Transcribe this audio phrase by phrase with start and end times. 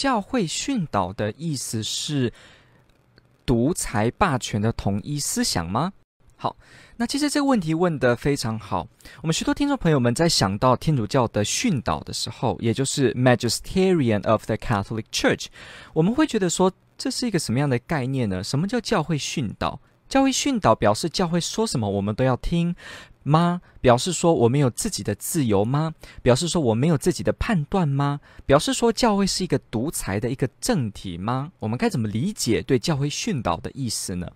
[0.00, 2.32] 教会训导的意思是
[3.44, 5.92] 独裁霸权的统一思想吗？
[6.36, 6.56] 好，
[6.96, 8.88] 那其实这个问题问得非常好。
[9.20, 15.48] 我们许多听众朋友们在想到天主教的训导的时候，也就是 Magisterian of the Catholic Church，
[15.92, 18.42] 我们会觉得说，这是一个什么样的概念呢？
[18.42, 19.78] 什么叫教会训导？
[20.08, 22.74] 教会训导表示教会说什么，我们都要听。
[23.30, 23.62] 吗？
[23.80, 25.94] 表示说我们有自己的自由吗？
[26.20, 28.20] 表示说我们有自己的判断吗？
[28.44, 31.52] 表示说教会是一个独裁的一个政体吗？
[31.60, 34.28] 我们该怎么理解对教会训导的意思呢？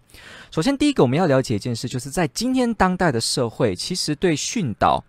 [0.50, 5.04] 首先，第一个我们要了解一件事，就是在今天当代的社会，其实对训导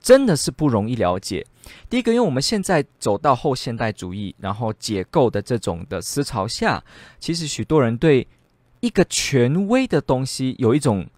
[0.00, 1.46] 真的是不容易了解。
[1.88, 6.84] 第一个，因为我们现在走到后现代主义，然后解构的这种的思潮下，
[7.18, 8.28] 其实许多人对
[8.80, 11.08] 一个权威的东西有一种。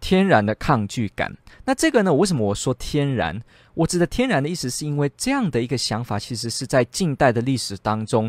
[0.00, 1.36] 天然的抗拒感。
[1.64, 2.12] 那这个呢？
[2.12, 3.40] 为什么我说天然？
[3.74, 8.26] 我指的天然的意思，是因为这样的一个想法，其实是在近代的历史当中，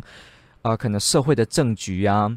[0.61, 2.29] 啊、呃，可能社会的政局啊，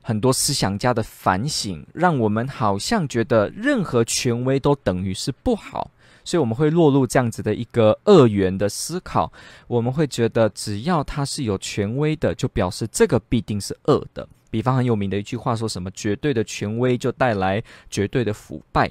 [0.00, 5.90] 很多思想家的反省，让我们好像觉得任何权威都等于是不好，
[6.24, 9.30] 所以我们会落入这样子的一个二元的思考。
[9.66, 14.26] 我们会觉得，只要它是有权威的，就表示这个必定是恶的。
[14.54, 17.60] 比方很有名的一句话，说什么“绝对的权威就带来
[17.90, 18.88] 绝对的腐败”。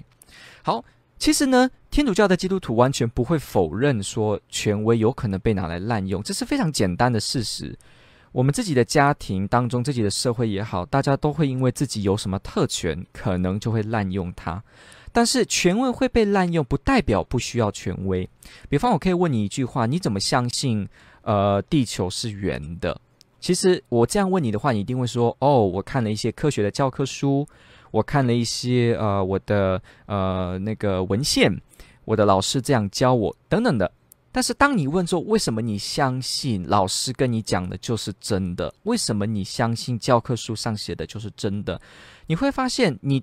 [0.61, 0.83] 好，
[1.17, 7.73] 其实呢，天主教的基督徒完全不会否认说权威有可能被拿来滥用，这是非常简单的事实。
[8.33, 14.61] 我们自己的家庭当中，自己的社会也好，大家都会因为自己有什么特权，可能就会滥用它。
[15.13, 18.29] 但是权威会被滥用，不代表不需要权威。
[18.67, 20.85] 比方，我可以问你一句话：你怎么相信
[21.21, 22.99] 呃地球是圆的？
[23.43, 27.45] 其实我这样问你的话，你一定会说：“哦，我看了一些科学的教科书，
[27.91, 31.53] 我看了一些呃我的呃那个文献，
[32.05, 33.91] 我的老师这样教我等等的。”
[34.31, 38.73] 但是当你问说：“为什么你相信老师跟你讲的就是真的？
[38.83, 41.81] 为什么你相信教科书上写的就是真的？”
[42.27, 43.21] 你会发现，你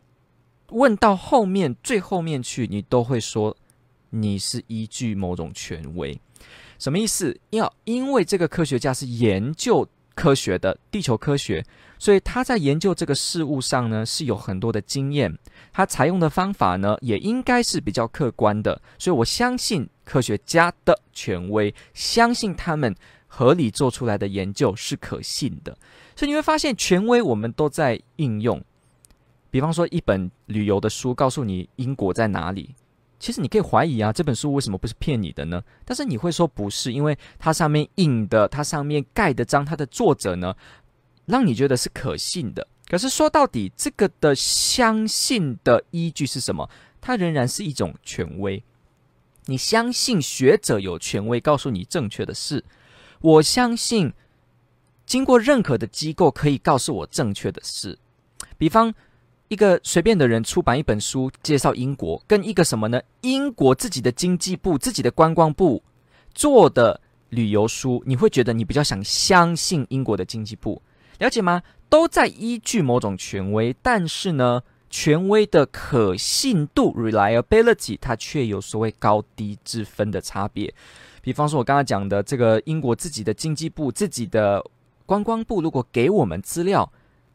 [0.69, 3.57] 问到后面最后面去，你都会说
[4.11, 6.21] 你是依据某种权威。
[6.79, 7.41] 什么意思？
[7.49, 9.89] 要因为这个科学家是研究。
[10.15, 11.65] 科学的地球科学，
[11.99, 15.37] 所以他在研究这个事物上呢，是有很多的经验，
[15.73, 22.95] 他采用的方法呢也应该是比较客观的，所以我相信科学家的权威，相信他们
[23.27, 25.77] 合理做出来的研究是可信的，
[26.17, 28.63] 所以你会发现权威我们都在应用，
[29.51, 32.75] 比方说一本旅游的书告诉你英国在哪里。
[33.21, 35.63] 其实你可以怀疑啊，这本书为什么不是骗你的呢？
[35.85, 40.57] 但是你会说不是，因为它上面印的，它上面盖的章，它的作者呢，
[41.27, 42.67] 让你觉得是可信的。
[42.89, 46.69] 可是说到底，这个的相信的依据是什么？
[46.99, 48.65] 它仍然是一种权威。
[49.45, 52.65] 你相信学者有权威告诉你正确的事，
[53.21, 54.13] 我相信
[55.05, 57.99] 经过认可的机构可以告诉我正确的事。
[58.57, 58.95] 比方。
[59.51, 63.03] 一个随便的人出版一本书介绍英国，跟一个什么呢？
[63.23, 65.83] 英国自己的经济部、自己的观光部
[66.33, 67.01] 做的
[67.31, 70.81] 旅游书，你会觉得你比较想相信英国的经济部，
[71.19, 71.61] 了解吗？
[71.89, 80.73] 都在依据某种权威，但是呢，权威的可信度 （reliability） 它却有所谓高低之分的差别。
[81.23, 84.65] 比方说，我刚刚讲的这个英国自己的经济部、自己的
[85.07, 86.89] 观光部，如果给我们资料。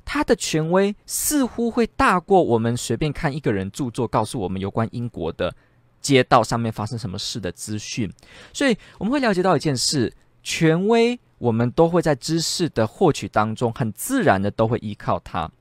[0.06, 5.54] 他的权威似乎会大过我们随便看一个人著作，告诉我们有关英国的
[6.00, 8.10] 街道上面发生什么事的资讯。
[8.54, 10.13] 所以我们会了解到一件事：
[10.44, 15.52] 权威，我们都会在知识的获取当中，很自然的都会依靠它。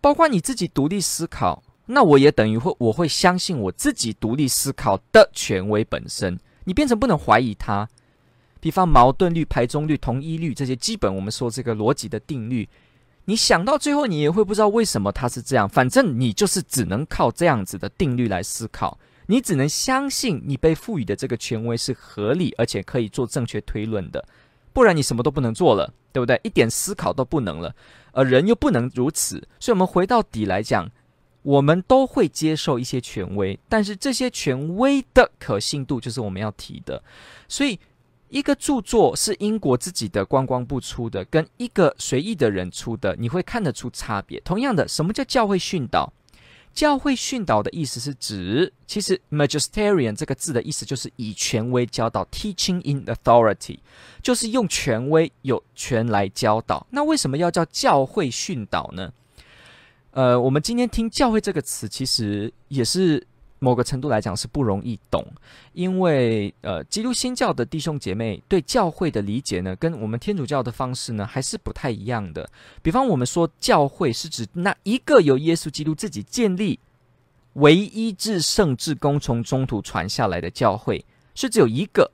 [0.00, 6.38] 包括你自己独立思考，那我也等于会，我会相信我自己独立思考的权威本身。
[6.64, 7.88] 你变成不能怀疑它。
[8.58, 12.68] 比方矛盾律、排中律、同一律这些基本，我们说这个逻辑的定律。
[13.24, 15.68] 你想到最后，你也会不知道为什么它是这样。
[15.68, 24.26] 反正你就是只能靠这样子的定律来思考，你只能相信你被赋予的这个权威是合理，而且可以做正确推论的，
[24.72, 26.40] 不然你什么都不能做了，对不对？
[26.42, 27.74] 一点思考都不能了，
[28.10, 29.46] 而人又不能如此。
[29.60, 30.90] 所以，我们回到底来讲，
[31.42, 37.02] 我们都会接受一些权威，但是这些权威的可信度就是我们要提的。
[37.48, 37.78] 所以。
[38.32, 44.40] 一个著作是英国自己的观光部出的，跟一个随意的人出的，你会看得出差别。
[44.40, 46.10] 同样的，什么叫教会训导？
[46.72, 53.78] 教会训导的意思是指，其实 magisterium 这个字的意思就是以权威教导，teaching in authority，
[54.22, 56.86] 就是用权威有权来教导。
[56.88, 59.12] 那为什么要叫教会训导呢？
[60.12, 63.26] 呃，我们今天听教会这个词，其实也是。
[63.62, 65.24] 某个程度来讲是不容易懂，
[65.72, 72.50] 因为呃，基督新教的弟兄姐妹对教会的理解呢，跟我们天主教的方式呢，还是不太一样的。
[72.82, 76.80] 比方我们说教会是指那一个由耶稣基督自己建立、
[77.52, 81.04] 唯一至圣至公从中途传下来的教会，
[81.36, 82.10] 是只有一个。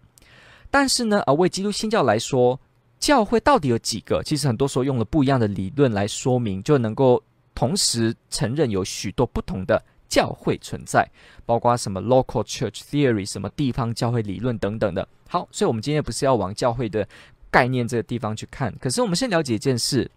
[0.71, 2.61] 但是呢，呃，为基督新教来说，
[3.01, 4.23] 教会到底有几个？
[4.23, 7.23] 其实很多时候用了不一样的理论来说明，就能够
[7.55, 9.83] 同时承认有许多不同的。
[10.09, 11.09] 教会存在，
[11.45, 15.07] 包括什么 local church theory，什么地方教会理论等等的。
[15.29, 17.07] 好，所以我们今天不是要往教会的
[17.51, 20.11] 概念这个地方去看，可是我们先了解一件事：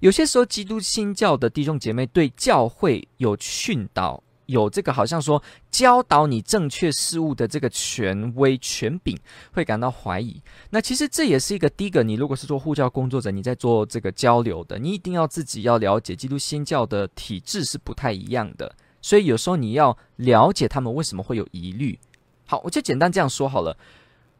[0.00, 9.18] 有些时候基督新教的弟兄姐妹对教会有训导，有这个好像说教导你正确事物的这个权威权柄，
[9.52, 10.40] 会感到怀疑。
[10.70, 18.74] 那其实这也是一个第一个，你如果是做护教工作者，你在做这个交流的，你一定要自己要了解基督新教的体制是不太一样的。
[19.00, 21.98] 所以有时候你要了解他们为什么会有疑虑。
[22.46, 23.76] 好，我就简单这样说好了。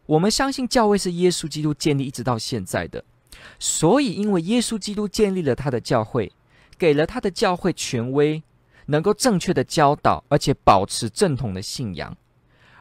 [0.06, 3.02] 我们相信教会是耶稣基督建立一直到现在的，
[3.58, 6.30] 所以因为耶稣基督建立了他的教会，
[6.76, 8.42] 给了他的教会权威，
[8.86, 12.16] 能够正确的教导，而且保持正统的信仰，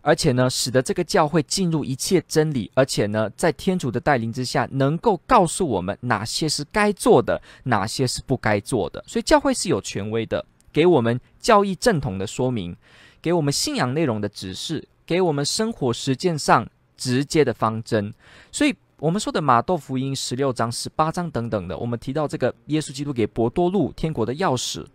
[0.02, 9.04] 而且呢，使得这个教会进入一切真理，而且呢，在天主的带领之下，能够告诉我们哪些是该做的，哪些是不该做的。
[9.08, 10.46] 所以教会是有权威的。
[10.74, 12.76] 给我们教义正统的说明，
[13.22, 16.66] 给我们信仰内容的指示，给我们生活实践上
[16.96, 18.14] 直接的方针。
[18.54, 24.86] 所以，我们说的马窦福音十六章、十八章等等的，我们提到这个耶稣基督给伯多禄天国的钥匙，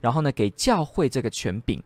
[0.00, 1.82] 然后呢，给教会这个权柄。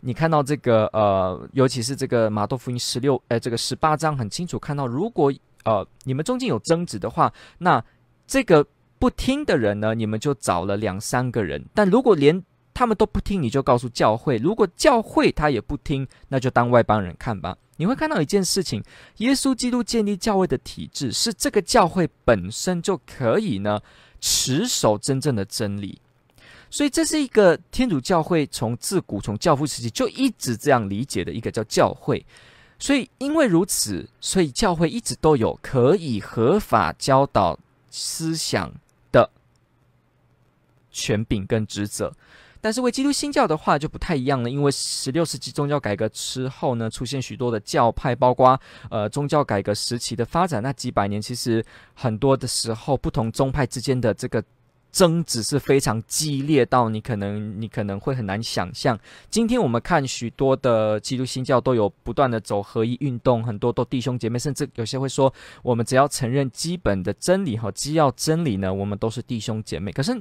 [0.00, 5.32] 你看到这个呃，尤其是这个马窦福音十六呃这个十八章，很清楚看到，如果
[5.64, 7.84] 呃你们中间有争执的话，那
[8.26, 8.64] 这个
[9.00, 11.64] 不听的人呢，你们就找了两三个人。
[11.74, 12.40] 但如果连
[12.72, 14.36] 他们都不听，你就告诉教会。
[14.36, 17.56] 如果教会他也不听，那就当外邦人看吧。
[17.76, 18.80] 你会看到一件事情：
[19.16, 23.80] 耶稣基督建立教会的体制，是这个教会本身就可以呢
[24.20, 26.00] 持守真正的真理。
[26.70, 32.24] 所以这是一个天主教会从自古从教父时期就一直这样理解的一个叫教会。
[32.78, 37.58] 所以因为如此，所以教会一直都有可以合法教导
[37.90, 38.72] 思想
[39.10, 39.28] 的
[40.92, 42.12] 权柄跟职责。
[42.60, 48.60] 但是为基督新教的话就不太一样了，因为十六世纪宗教改革之后呢，出现许多的教派，包括
[48.90, 51.64] 呃宗教改革时期的发展，那几百年其实
[51.94, 54.42] 很多的时候，不同宗派之间的这个
[54.90, 58.98] 争执是非常激烈到你可能你可能会很难想象。
[59.30, 65.32] 今天我们看许多的基督新教都有不断的走合一运动，很多都弟兄姐妹，甚至有些会说，
[65.62, 69.92] 我们只要承认基本的真理和基要真理呢，我们都是弟兄姐妹。
[69.92, 70.14] 可是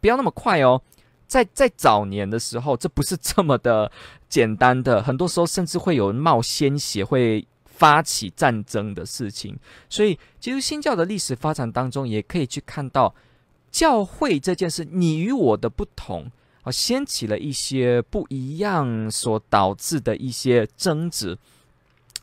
[0.00, 0.80] 不要那么快哦。
[1.26, 3.90] 在 在早年的时候，这不是这么的
[4.28, 9.58] 简单的，很多时候甚至会有冒鲜血、会发起战争的事情。
[9.88, 13.12] 所以，基督新教的历史发展当中，也可以去看到
[13.74, 16.30] 教会这件事，你与我的不同
[16.62, 21.36] 啊，掀起了一些不一样，所导致的一些争执。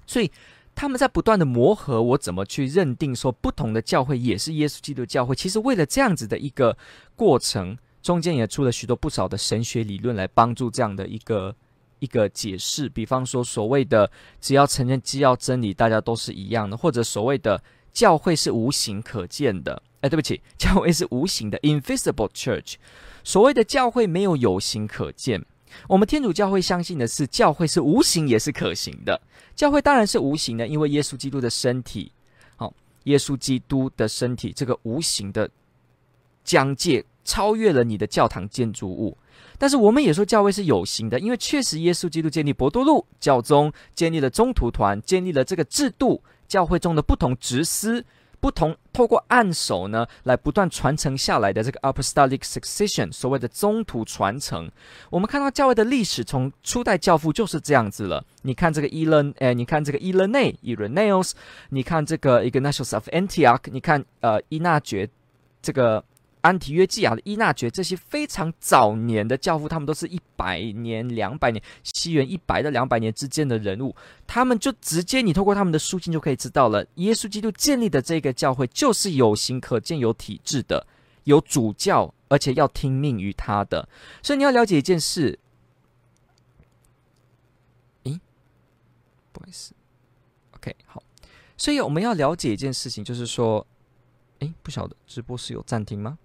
[0.07, 0.31] 所以，
[0.73, 5.35] 他们在不断的磨合，我怎么去认定说不同的教会也是耶稣基督教会？
[5.35, 6.77] 其实，为了这样子的一个
[7.17, 7.77] 过程。
[8.01, 11.55] 中间也出了许多不少的神学理论来帮助这样的一个
[11.99, 17.61] 一个解释，比方说所谓的只要承认基要真理，大家都是一样的，或者所谓的
[17.93, 19.83] 教会是无形可见的。
[20.01, 22.75] 哎，对不起， 教会是无形的 （invisible church）。
[23.23, 25.43] 所谓的教会没有有形可见，
[25.87, 29.21] 我们天主教会相信的是教会是无形也是可行的。
[29.55, 32.11] 教会当然是无形的，因为耶稣基督的身体，
[32.57, 35.49] 好，耶稣基督的身体这个无形的
[36.43, 37.05] 疆界。
[37.23, 39.15] 超越了你的教堂建筑物，
[39.59, 48.03] 但是我们也说教会是有形的，因为确实耶稣基督建立伯多禄教宗，建立了宗徒团，建立了这个制度，教会中的不同职司，
[48.41, 54.69] 不同透过按手呢来不断传承下来的这个 apostolic succession，所谓的中途传承。
[55.09, 58.25] 我们看到教会的历史从初代教父就是这样子了。
[58.41, 61.35] 你看这个伊勒，哎，你看这个伊勒内伊伦内奥斯
[61.69, 65.07] 你看这个 Ignatius of Antioch，你看呃伊纳爵
[65.61, 66.03] 这个。
[66.41, 73.95] 安提约基亚的伊纳爵这些非常早年的教父，他们都是一百年、两百年，西元一百到两百年之间的人物，
[74.25, 80.85] 他们就直接你透过他们的书信就可以知道了，耶稣基督建立的这个教会就是有形可见、有体制的，
[81.25, 83.87] 有主教，而且要听命于他的。
[84.23, 85.37] 所以你要了解一件事，
[88.03, 88.19] 咦，
[89.31, 89.73] 不好意思
[90.55, 91.03] ，OK，好，
[91.55, 93.65] 所以我们要了解一件事情，就是说。
[94.39, 96.17] 哎，不晓得直播是有暂停吗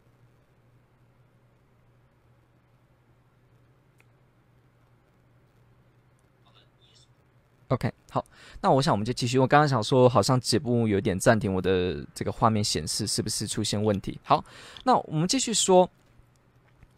[7.69, 8.25] ？OK，好，
[8.61, 9.39] 那我想我们就继续。
[9.39, 14.19] 我刚刚想说，好像节目有点暂停，我的这个画面显示是不是出现问题？
[14.23, 14.45] 好，
[14.85, 15.89] 那我们继续说。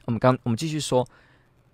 [0.04, 1.06] 我们刚我们继续说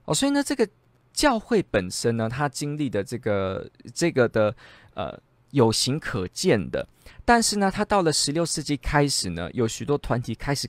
[0.04, 0.68] 哦，所以呢，这个
[1.12, 4.54] 教会本身呢，它经历的这个这个的
[4.94, 5.18] 呃。
[5.50, 6.84] 有形可见的，
[7.24, 10.68] 但是呢，他到了十六世纪开始呢，有许多团体开始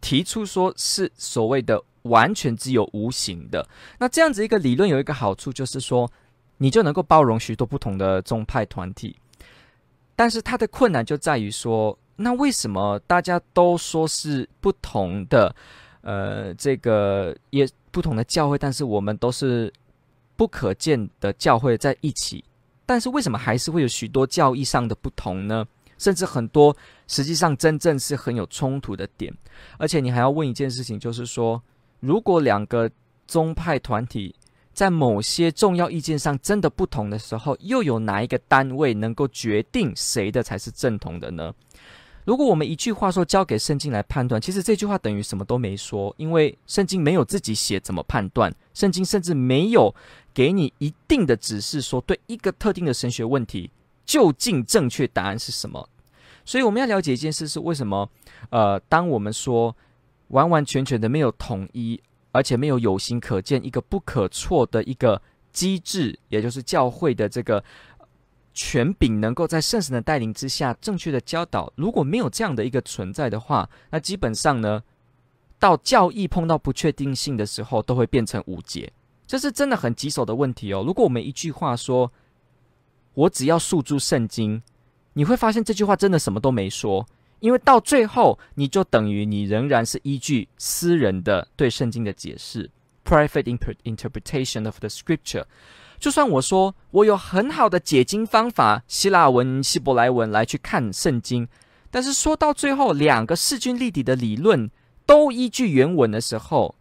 [0.00, 3.64] 提出说是所谓的完全只有无形的。
[4.00, 6.10] 那这样子一个理论有一个好处，就是说
[6.58, 9.16] 你就能够包容许多不同的宗派团体。
[10.14, 15.54] 但是它的困难就在于说，那为什么大家都说是不同的？
[16.02, 19.70] 呃，这个也不同的教会，但是我们都是
[20.36, 22.42] 不可见的教会在一起。
[22.86, 25.66] 但是为什么还是会有许多教义上的不同呢？
[25.98, 26.74] 甚至很多
[27.08, 29.32] 实际上真正是很有冲突的点。
[29.76, 31.60] 而且你还要问一件事情，就是说，
[32.00, 32.90] 如果两个
[33.26, 34.34] 宗派团体
[34.78, 41.52] 在某些重要意见上真的不同的时候，又有哪一个单位能够决定谁的才是正统的呢？
[42.24, 49.92] 如果我们一句话说交给圣经来判断，其实这句话等于什么都没说，因为圣经没有自己写怎么判断，圣经甚至没有。
[50.32, 53.72] 给你一定的指示，说对一个特定的神学问题，
[54.06, 55.88] 究竟正确答案是什么？
[56.44, 58.08] 所以我们要了解一件事是为什么？
[58.50, 59.74] 呃，当我们说
[60.28, 62.00] 完完全全的没有统一，
[62.38, 65.20] 而且没有有形可见一个不可错的一个
[65.52, 67.64] 机制，也就是教会的这个
[68.54, 74.80] 权柄，能够在圣神的带领之下正确的教导，如果没有这样的一个存在的话，那基本上呢，
[75.58, 78.92] 到教义碰到不确定性的时候，都会变成无解。
[79.26, 80.84] 这是真的很棘手的问题哦。
[80.86, 82.12] 如果我们一句话说，
[83.14, 84.62] 我只要诉诸圣经，
[85.14, 87.04] 你会发现这句话真的什么都没说，
[87.40, 92.70] 因为到最后你就等于你仍然是依据私人的对圣经的解释
[93.04, 95.44] （private interpretation of the scripture）。
[95.98, 101.48] 就算我说我有很好的解经方法，希腊文、希伯来文来去看圣经，
[101.90, 104.70] 但是说到最后，两个势均力敌的理论
[105.06, 106.74] 都依据原文的时候。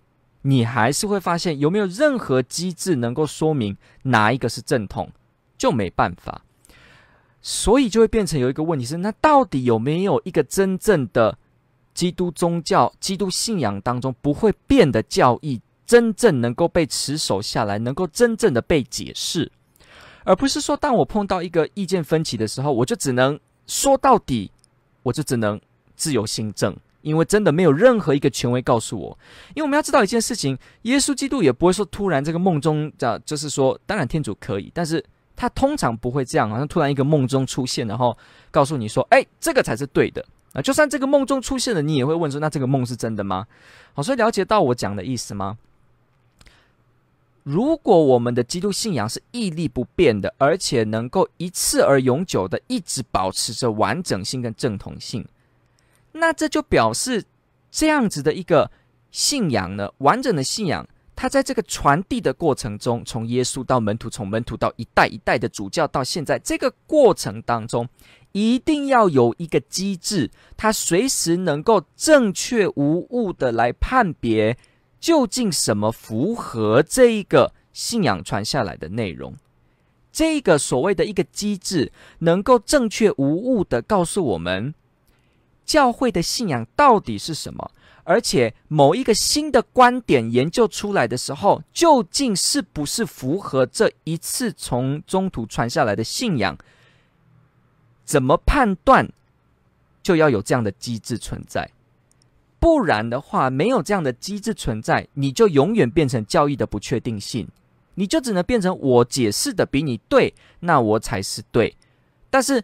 [0.44, 5.12] 你还是会发现有没有任何机制能够说明哪一个是正统，
[5.58, 6.46] 就没办法，
[7.50, 11.38] 所以就会变成有一个问题是：那到底有没有一个真正的
[11.94, 19.50] 基督宗教、基督信仰当中不会变的教义，真正能够被持守下来，能够真正的被解释，
[20.26, 24.52] 而不是说当我碰到一个意见分歧的时候，我就只能说到底，
[25.04, 25.58] 我就只能
[25.96, 26.76] 自由心证。
[27.02, 29.18] 因为真的没有任何一个权威告诉我，
[29.56, 35.02] 因为我们要知道一件事情，耶稣基督也不会说突然这个梦中这就是说，当然天主可以，但是
[35.38, 38.18] 他通常不会这样，好像突然一个梦中出现，然后
[38.52, 40.62] 告诉你说，哎，这个才是对的啊。
[40.62, 43.48] 就算这个梦中出现了，你也会问说，那这个梦是真的吗？
[43.94, 45.58] 好，所以了解到我讲的意思吗？
[47.44, 55.26] 如果我们的基督信仰是屹立不变的，而且能够一次而永久的一直保持着完整性跟正统性。
[56.12, 57.24] 那这就表示，
[57.72, 58.70] 这样子的一个
[59.12, 60.86] 信仰呢，完整的信仰，
[61.18, 67.90] 它在这个传递的过程中，从耶稣到门徒，从门徒到一代一代的主教，到现在这个过程当中，
[68.34, 74.56] 一定要有一个机制，它随时能够正确无误的来判别，
[75.00, 79.34] 究竟什么符合这一个信仰传下来的内容。
[80.12, 84.76] 这个所谓的一个机制，能够正确无误的告诉我们。
[85.66, 87.72] 教会的信仰到底是什么？
[88.08, 96.58] 而且某一个新的观点研究出来的时候，究竟是不是符合这一次从中途传下来的信仰？
[98.06, 99.12] 怎么判断？
[100.02, 101.70] 就要有这样的机制存在。
[102.58, 107.46] 不然的话，没有这样的机制存在，你就永远变成教义的不确定性，
[107.96, 111.76] 你就只能变成我解释的比你对，那我才是对。
[112.30, 112.64] 但是。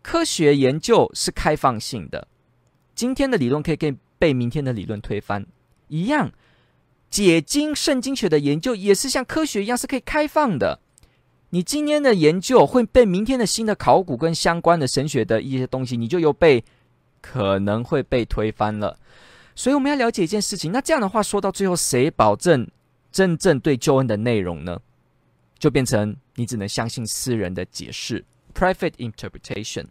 [0.00, 2.28] 科学研究是开放性的，
[2.94, 5.46] 今天的理论可以跟被明天的理论推翻，
[5.88, 6.32] 一样。
[7.10, 10.80] 解经圣经学的研究也是像科学一样是可以开放的。
[11.50, 16.62] 你今天的研究会被明天的新的考古跟相关的神学的一些东西，你就又被
[17.22, 18.98] 可能会被推翻了。
[19.54, 20.70] 所以我们要了解一件事情。
[20.70, 22.68] 那这样的话，说到最后，谁保证
[23.10, 24.78] 真正对救恩的内容呢？
[25.58, 28.22] 就变成你只能相信私人的解释
[28.54, 29.86] （private interpretation）。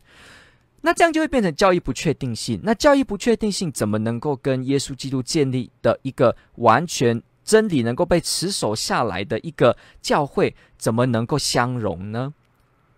[0.81, 2.60] 那这样就会变成教义不确定性。
[2.63, 12.34] 那教义不确定性怎么能够跟耶稣基督建立的一个完全真理能够被持守下来的一个教会，怎么能够相容呢？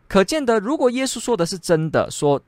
[0.07, 2.41] 可见的，如果耶稣说的是真的，说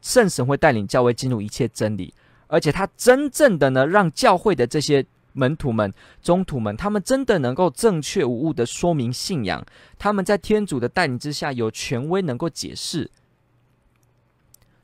[0.00, 2.12] 圣神会带领教会进入一切真理，
[2.48, 9.64] 而且他真正的呢，让教会的这些门徒们、宗徒们，他们真的能够正确无误的说明信仰，
[9.98, 13.10] 他们在天主的带领之下有权威能够解释。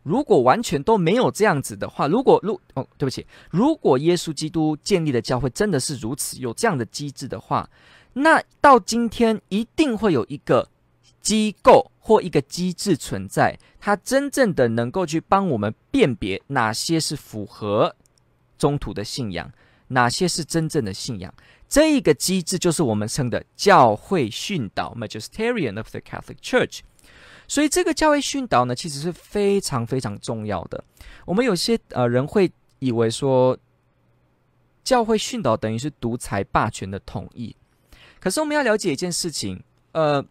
[0.02, 7.69] 如果完全都没有这样子的话，如果如哦，对不起，如果耶稣基督建立的教会真的是如此有这样的机制的话，
[8.14, 10.69] 那到今天一定会有一个。
[11.23, 17.95] 机构或一个机制存在，它真正的能够去帮我们辨别哪些是符合
[18.57, 19.52] 宗徒的信仰，
[19.88, 21.33] 哪些是真正的信仰。
[21.69, 26.80] 这一个机制就是我们称的教会训导 （Magisterium of the Catholic Church）。
[27.50, 30.85] 所以，这个教会训导呢，其实是非常非常重要的。
[31.26, 33.59] 我们有些呃人会以为说，
[34.85, 37.57] 教会训导等于是独裁霸权的统一。
[38.21, 40.25] 可是，我们要了解一件事情，呃。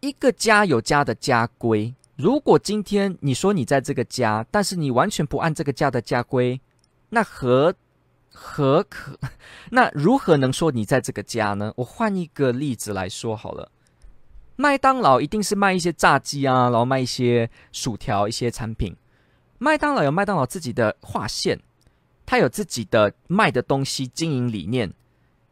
[0.00, 1.94] 一个家有家的家规。
[2.16, 6.60] 如果今天你说你在这个家，但是你完全不按这个家的家规，
[7.10, 7.74] 那何
[8.30, 9.18] 何可？
[9.70, 11.72] 那如何能说你在这个家呢？
[11.76, 13.70] 我换一个例子来说好了。
[14.56, 18.94] 麦当劳一定是卖一些炸鸡啊，然后卖一些薯条一些产品。
[19.58, 21.60] 麦当劳有麦当劳自己的划线，
[22.26, 24.92] 它有自己的卖的东西经营理念。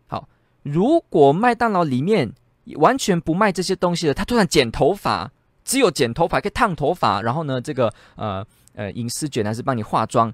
[0.06, 0.28] 好，
[0.62, 2.32] 如果麦当劳里面。
[2.76, 5.32] 完全不卖这些东西的，他突然剪头发，
[5.64, 10.32] 只有剪头发可以烫头发，然后呢，这个呃呃银丝卷还是帮你化妆，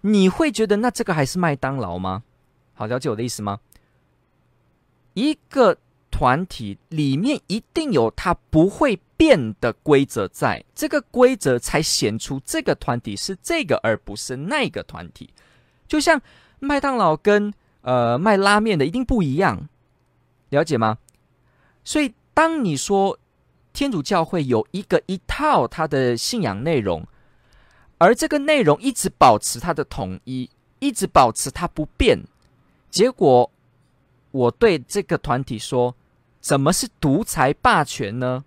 [0.00, 2.24] 你会觉得那这个还是麦当劳吗？
[2.74, 3.60] 好，了解我的意思吗？
[5.14, 5.78] 一个
[6.18, 15.32] 团体里面一定有它不会变的规则在，这个规则才显出这个团体是这个而不是那个团体。
[15.86, 16.20] 就像
[16.58, 19.68] 麦当劳跟呃卖拉面的一定不一样，
[20.48, 20.98] 了解吗？
[21.84, 23.16] 所以，当你说
[23.72, 27.06] 天主教会有一个一套它的信仰内容，
[27.98, 30.50] 而这个内容一直保持它的统一，
[30.80, 32.18] 一直保持它不变，
[32.90, 33.48] 结果
[34.32, 35.94] 我对这个团体说，
[36.48, 38.42] 怎么是独裁霸权呢？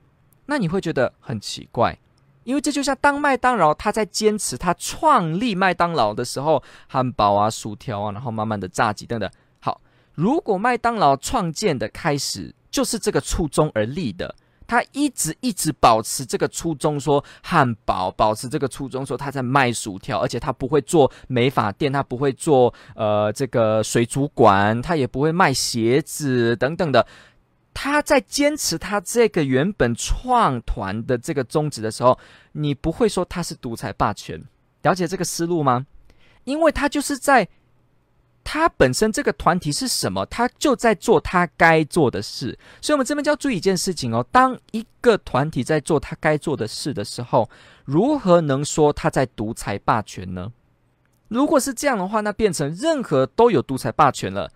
[0.47, 1.95] 那你会觉得很奇怪，
[2.43, 9.29] 因为这就像当麦当劳他在坚持他创立麦当劳的时候，汉堡啊、薯条啊，然后慢慢的炸鸡等等。
[9.59, 9.79] 好，
[10.15, 12.55] 如果麦当劳创建的开始。
[12.71, 14.33] 就是这个初衷而立的，
[14.65, 27.05] 他一直一直保持这个初衷，说汉堡，保持这个初衷，说他在卖薯条，而且他不会做美发店，他不会做呃这个水族馆，他也不会卖鞋子等等的。
[27.73, 32.17] 他在坚持他这个原本创团的这个宗旨的时候，
[32.53, 34.43] 你不会说他是独裁霸权，
[34.81, 35.85] 了解这个思路吗？
[36.43, 37.47] 因为他就是在。
[38.43, 40.25] 他本身这个团体是什么？
[40.25, 44.25] 他就在做他该做的事，所以我们这边就要注意一件事情哦。
[44.31, 47.47] 当一个团体在做他该做的事的时候，
[47.85, 50.51] 如何能说他在独裁霸权呢？
[51.27, 54.49] 如果是这样的话，那变成任何都有独裁霸权了。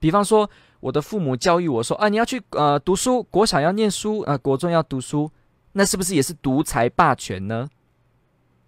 [0.00, 0.50] 比方说，
[0.84, 5.30] 我的父母教育我说：“啊，你要去呃读书，国小要念书，呃国中要读书。”
[5.72, 7.66] 那是不是也是独裁霸权呢？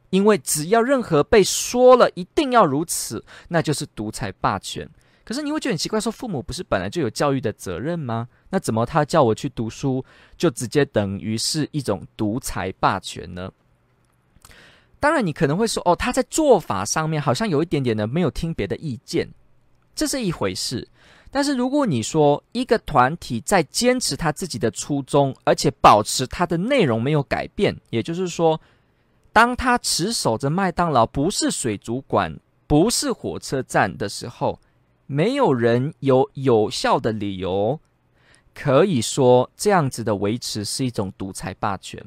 [0.09, 4.89] 因为只要任何被说了一定要如此，那就是独裁霸权。
[5.27, 8.27] 可是你会觉得很奇怪，说父母不是本来就有教育的责任吗？
[8.49, 10.03] 那怎么他叫我去读书，
[10.39, 13.53] 就直接等于是一种独裁霸权呢？
[14.99, 19.29] 当然，你可能会说，哦，他在做法上面好像有一点点的没有听别的意见，
[19.95, 20.89] 这是一回事。
[21.37, 28.59] 但是如果你说一个团体在坚持他自己的初衷，而且保持他的内容没有改变，也就是说。
[29.35, 34.59] 当他持守着麦当劳不是水族馆，不是火车站的时候，
[35.05, 37.79] 没有人有有效的理由
[38.55, 42.03] 可以说这样子的维持是一种独裁霸权。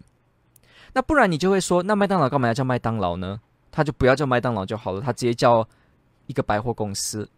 [0.93, 3.39] 那不然你就会说，那麦当劳干嘛要叫麦当劳呢？
[3.69, 5.69] 他就不要叫麦当劳就好了，他直接叫
[6.25, 7.29] 一个百货公司。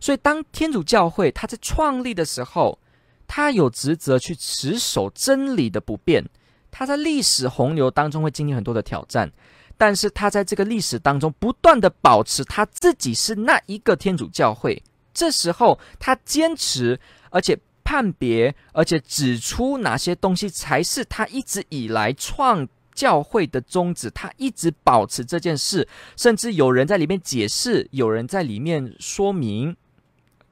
[0.00, 2.78] 所以当天主教会他在创立的时候，
[3.26, 6.24] 他有职责去持守真理的不变。
[6.70, 9.30] 他在历史洪流当中会经历很多的挑战，
[9.78, 14.82] 但是他在这个历史当中不断的保持他自己是那一个天主教会。
[15.12, 16.98] 这时候他坚持，
[17.30, 29.76] 而且判别，而且指出哪些东西才是他一直以来创教会的宗旨，他一直保持这件事，甚至有人在里面解释，有人在里面说明。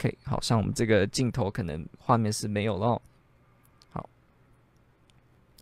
[0.03, 3.01] OK，好像我们这个镜头可能画面是没有了。
[3.93, 4.11] 好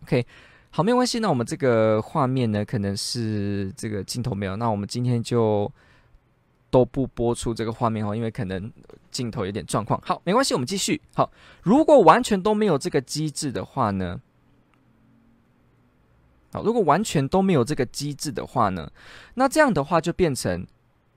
[0.01, 0.25] ，OK，
[0.71, 1.19] 好，没有关系。
[1.19, 4.55] 那我们这个画面呢，可能是这个镜头没有。
[4.55, 5.71] 那我们今天就
[6.71, 8.71] 都不播出这个画面哦，因为可能
[9.11, 10.01] 镜头有点状况。
[10.03, 10.99] 好，没关系，我们继续。
[11.13, 14.19] 好，如果完全都没有这个机制的话呢？
[16.51, 18.91] 好，如果完全都没有这个机制的话呢？
[19.35, 20.65] 那这样的话就变成。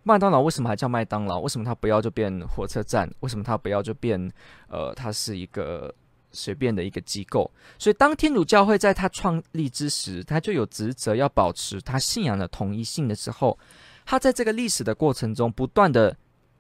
[0.05, 1.41] 麦当劳为什么还叫麦当劳？
[1.41, 3.11] 为什么它不要就变火车站？
[3.21, 4.31] 为什么它不要就变
[4.69, 5.93] 呃，它是一个
[6.31, 7.51] 随便的一个机构？
[7.79, 13.59] 所以，当天主教会在它创立之时，它就有职责要保持它信仰的统一性的时候，
[14.05, 16.15] 它在这个历史的过程中不断的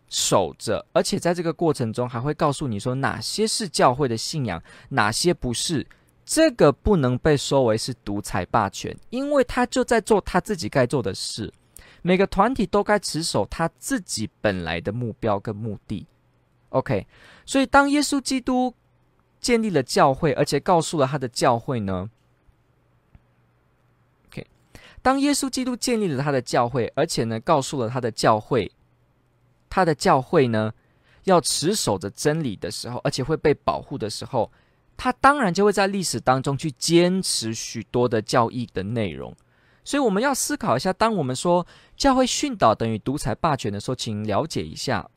[0.08, 5.86] 守着，而且在这个过程中还会告诉你说哪些是教会的信仰，哪些不是。
[6.24, 11.52] 这个不能被说为是独裁霸权，因为他就在做他自己该做的事。
[12.06, 16.06] 每个团体都该持守他自己本来的目标跟目的
[16.68, 17.06] ，OK。
[17.46, 18.74] 所以当耶稣基督
[19.40, 22.10] 建立了教会，而且告诉了他的教会呢
[24.26, 24.46] ，OK。
[25.00, 28.70] 当耶稣基督建立了他的教会，而且呢告诉了他的教会，
[29.70, 30.74] 他的教会呢
[31.22, 34.52] 要持守着真理的时候，而且会被保护的时候，
[34.94, 39.34] 他当然就会在历史当中去坚持许多的教义的内容。
[39.84, 41.66] 所以我们要思考一下，当我们说
[41.96, 45.08] 教会训导等于独裁霸权的时候，请了解一下，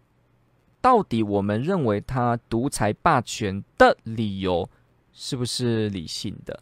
[0.81, 4.69] 到底我们认为他独裁霸权的理由
[5.13, 6.61] 是不是理性的？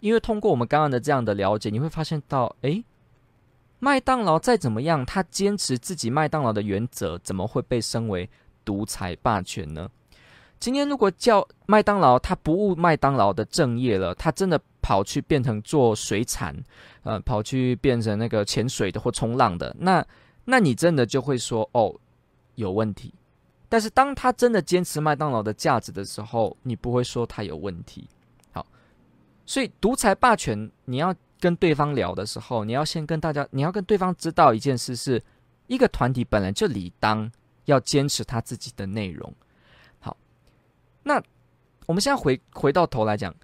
[0.00, 2.84] 因为通过我们刚刚的这样的了解，你会发现到，诶，
[3.78, 8.28] 麦当劳再怎么样，他坚持自己麦当劳的原则，怎么会被称为
[8.64, 9.90] 独裁霸权呢？
[10.58, 16.54] 今天如果叫麦当劳，他不务麦当劳的正业了，他真的跑去变成做水产，
[17.04, 20.06] 呃，跑去变成那个潜水的或冲浪的，那
[20.44, 21.98] 那你真的就会说哦，
[22.56, 23.14] 有问题。
[23.66, 28.06] 但是当他真的坚持麦当劳的价值的时候，你不会说他有问题。
[28.52, 28.66] 好，
[29.46, 35.18] 所以独裁霸权，你要跟对方聊的时候，你要先跟大家，你要跟对方知道一件事是，
[35.66, 37.32] 一个团体本来就理当
[37.64, 39.32] 要坚持他自己的内容。
[39.98, 40.14] 好
[41.02, 41.22] 那
[41.86, 43.34] 我们现在回回到头来讲，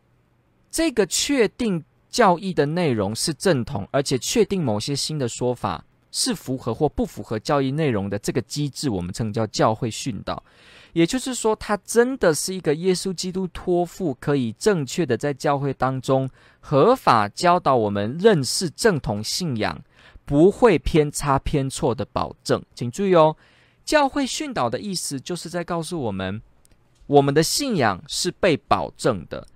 [0.71, 10.43] 这个确定教义的内容是正统，而且确定某些新的说法是符合或不符合教义内容的这个机制，我们称叫教会训导。
[10.93, 16.29] 也就是说，它真的是一个耶稣基督托付，可以正确的在教会当中
[16.59, 19.81] 合法教导我们认识正统信仰，
[20.25, 22.61] 不会偏差偏错的保证。
[22.75, 23.37] 请注意哦，
[23.85, 26.43] 教会训导的意思就是在告诉我们。
[27.07, 29.47] 我们的信仰是被保证的，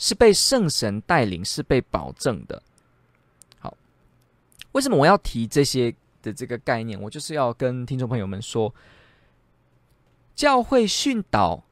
[0.00, 2.62] 是被圣神带领，是被保证的。
[3.58, 3.76] 好，
[4.72, 6.98] 为什么我要提这些的这个概念？
[7.02, 8.74] 我就是要跟听众朋友们说，
[10.34, 11.62] 教会训导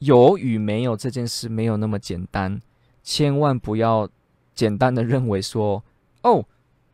[0.00, 2.60] 有与没有这件事没有那么简单，
[3.04, 4.10] 千万不要
[4.56, 5.84] 简单的认为说，
[6.22, 6.44] 哦，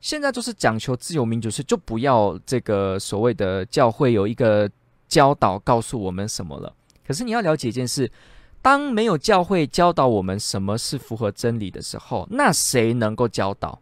[0.03, 4.71] 现在就是讲求自由民主，是就不要这个所谓的教会有一个
[5.09, 6.75] 教导告诉我们什么了。
[7.07, 8.11] 可是你要了解一件事，
[8.69, 13.81] 当没有教会教导我们什么是符合真理的时候，那谁能够教导？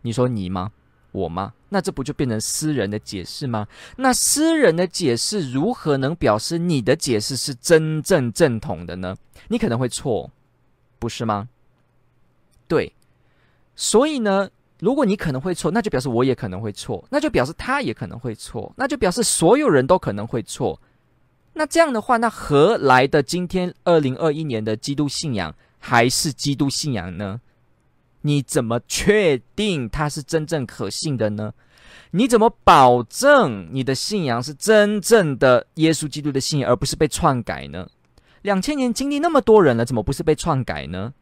[0.00, 0.72] 你说你吗？
[1.10, 1.52] 我吗？
[1.68, 3.68] 那这不就变成私人的解释吗？
[3.96, 9.14] 那私人的解释如何能表示你的解释是真正正统的呢？
[9.48, 10.30] 你可能会错，
[10.98, 11.50] 不是吗？
[12.66, 12.94] 对，
[13.76, 20.80] 所以呢，如果你可能会错，那就表示我也可能会错，那就表示他也可能会错，那就表示所有人都可能会错。
[21.54, 27.40] 那这样的话，那何来的今天二零二一年的基督信仰还是基督信仰呢？
[28.22, 31.52] 你怎么确定它是真正可信的呢？
[32.12, 37.88] 你怎么保证你的信仰是真正的耶稣基督的信仰，而不是被篡改呢？
[38.42, 41.12] 两千年经历那么多人了，怎么不是被篡改呢？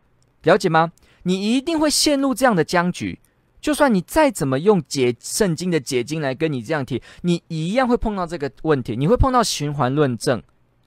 [0.42, 0.92] 了解吗？
[1.24, 3.18] 你一定会陷入这样的僵局。
[3.60, 8.96] 就算你再怎么用解圣经的解经来跟你这样提，你一样会碰到这个问题。
[8.96, 10.42] 你会碰到循环论证。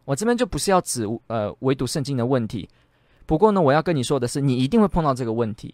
[0.06, 2.68] 我这边就不是要指呃唯独圣经的问题，
[3.26, 5.74] 不过呢，我要跟你说的是，你一定会碰到这个问题。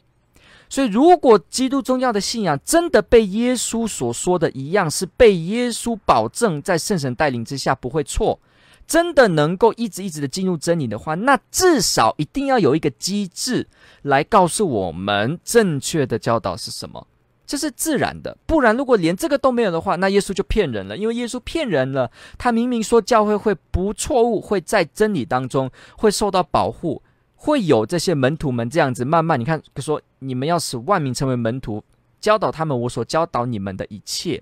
[0.69, 8.39] 所以，如果基督宗教的信仰真的被耶稣所说的一样，是被耶稣保证在圣神带领之下不会错。
[8.89, 13.67] 真的能够一直一直的进入真理的话，那至少一定要有一个机制
[14.01, 17.05] 来告诉我们正确的教导是什么，
[17.45, 18.35] 这是自然的。
[18.47, 20.97] 不然，如果连这个都没有的话，那耶稣就骗人了。
[20.97, 27.03] 因为耶稣骗人了，他明明说教会会不错误，会在真理当中会受到保护，
[27.35, 29.39] 会有这些门徒们这样子慢慢。
[29.39, 31.83] 你看，说你们要使万民成为门徒，
[32.19, 34.41] 教导他们我所教导你们的一切。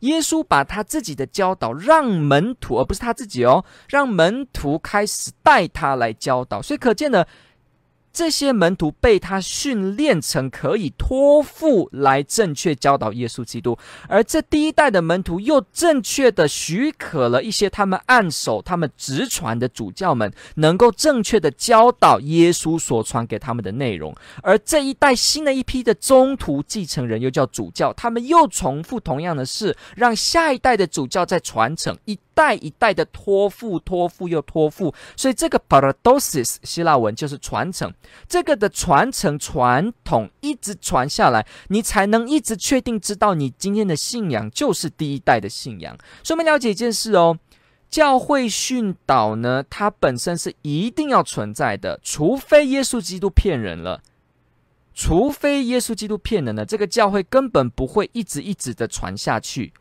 [0.00, 6.62] 耶稣把他自己的教导让门徒，而不是他自己哦，让门徒开始带他来教导。
[6.62, 7.24] 所以可见呢。
[8.18, 13.78] 这些门徒被他训练成可以托付来正确教导耶稣基督，
[14.08, 32.18] 而这第一代的门徒又正确的许可了一些他们按手、他们直传的主教们能够正确的教导耶稣所传给他们的内容，而这一代新的一批的宗徒继承人又叫主教，他们又重复同样的事，让下一代的主教在传承一。
[32.38, 37.92] 代一代的托付，托付又托付，所以这个 paradosis 希腊文就是传承。
[38.28, 45.98] 这个的传承传统一直传下来，你才能一直确定知道你今天的信仰就是第一代的信仰。
[46.22, 47.36] 说明了解一件事哦，
[47.90, 54.00] 教会训导呢，它本身是一定要存在的，除非耶稣基督骗人了，
[54.94, 59.72] 除非耶稣基督骗人了，这个教会根本不会一直一直的传下去。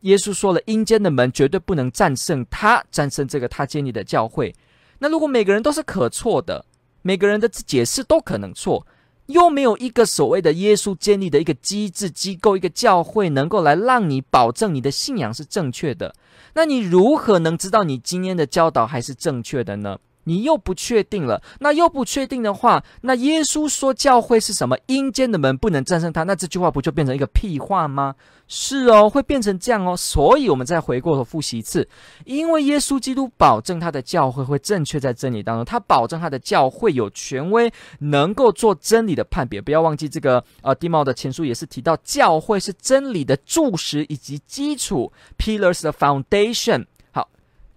[0.00, 4.54] 耶稣说了，阴间的门绝对不能战胜他，战胜这个他建立的教会。
[4.98, 6.64] 那如果每个人都是可错的，
[7.02, 8.86] 每个人的解释都可能错，
[9.26, 16.14] 又没有一个所谓的耶稣建立的一个机制、机构、一个教会，能够来让你保证你的信仰是正确的，
[16.54, 19.98] 那你如何能知道你今天的教导还是正确的呢？
[20.30, 24.78] 你又不确定了，那又不确定的话，那耶稣说教会是什么？
[24.86, 28.14] 阴间的门不能战胜他，那这句话不就变成一个屁话吗？
[28.46, 29.96] 是哦，会变成这样哦。
[29.96, 31.88] 所以，我们再回过头复习一次，
[32.24, 39.60] 因为耶稣基督保证他的教会会正确在真理当中，他保证他的教会有权威，能够做真理的判别。
[39.60, 46.86] 不要忘记这个，呃，地貌的前书也是提到，教会是真理的柱石以及基础，pillars 的 foundation。
[47.12, 47.28] 好，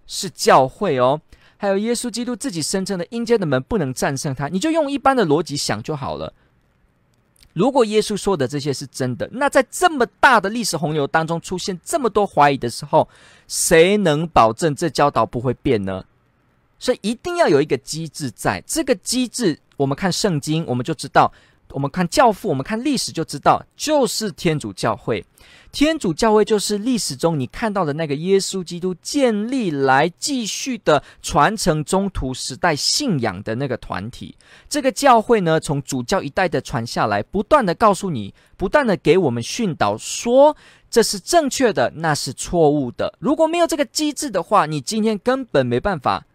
[0.06, 1.20] 是教会哦。
[1.64, 6.34] 还有耶稣基督自己声称的阴间的门不能战胜他，你就用一般的逻辑想就好了。
[7.54, 13.08] 如果耶稣说的这些是真的，那在这么大的历史洪流当中出现这么多怀疑的时候，
[13.48, 16.04] 谁能保证这教导不会变呢？
[16.78, 21.32] 所以一定要有一个机制在，这个机制，我们看圣经，我们就知道。
[21.70, 25.26] 我们看教父，我们看历史就知道，就是天主教会。
[25.74, 34.38] 天主教会就是历史中你看到的那个耶稣基督建立来继续的传承宗徒时代信仰的那个团体。
[34.70, 40.56] 这个教会呢，从主教一代的传下来，不断的告诉你，不断的给我们训导，说
[40.92, 43.18] 这是正确的，那是错误的。
[43.18, 46.28] 如果没有这个机制的话，你今天根本没办法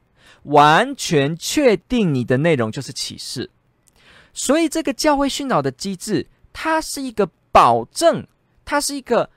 [0.42, 3.48] 完全确定你的内容就是启示。
[4.35, 8.27] 所以，这个教会训导的机制，它是一个保证，
[8.70, 9.31] 它是一个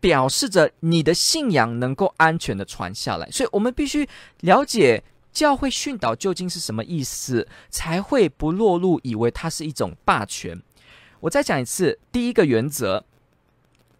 [0.00, 3.30] 表示着你的信仰能够安全的传下来。
[3.30, 4.08] 所以我们必须
[4.40, 10.60] 了解教会训导究竟是什么意思，才会不落入以为它是一种霸权。
[11.20, 13.04] 我再讲一次，第一个原则：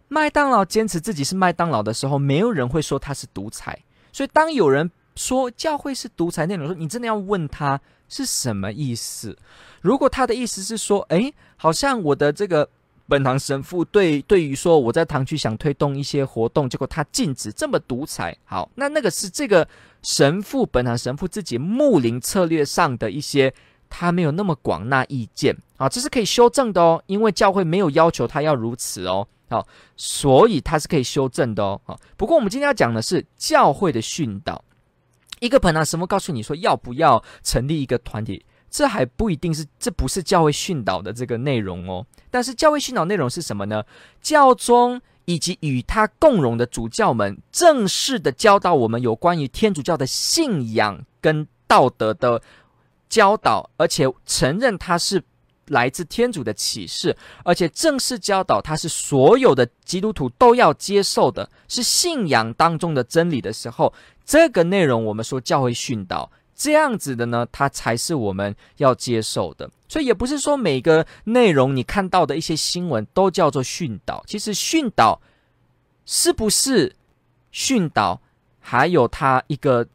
[0.09, 3.79] 麦当劳坚持自己是麦当劳的时候，没有人会说他是独裁。
[4.11, 9.37] 所以，当有人说教会是独裁那种，说你真的要问他是什么意思。
[9.79, 12.69] 如果他的意思是说，诶，好像我的这个
[13.07, 19.67] 本堂神父对对于说我在堂区想推动一些活动，结果他禁止这么独裁，好，那那个是这个
[20.03, 23.53] 神父本堂神父自己牧灵策略上的一些，
[23.89, 25.55] 他没有那么广纳意见。
[25.77, 29.65] 啊，这是可以修正的哦，因为教会没有要求他要如此哦，好，
[29.95, 34.63] 所以他是可以修正的哦，好，不过我们今天要讲的是教会的训导，
[35.39, 38.43] 一个本堂神父告诉你说要不要成立一个团体。
[38.69, 42.05] 这还不一定是，这不是教会训导的这个内容哦。
[42.29, 43.83] 但是教会训导内容是什么呢？
[44.21, 52.41] 教宗以及与他共融的主教们正式的教导我们有关于天主教的信仰跟道德的
[53.09, 55.23] 教导，而且承认它是
[55.67, 63.93] 来自天主的启示，而且正式教导它是所有的基督徒都要接受的，是信仰当中的真理的时候，
[64.25, 66.29] 这个内容我们说教会训导。
[66.57, 69.69] 这样子的呢，它才是我们要接受的。
[69.87, 74.23] 所以也不是说每个内容你看到的一些新闻都叫做训导。
[74.25, 75.21] 其实训导
[76.05, 76.93] 是不是
[77.51, 78.19] 训导，
[78.59, 79.87] 还有它一个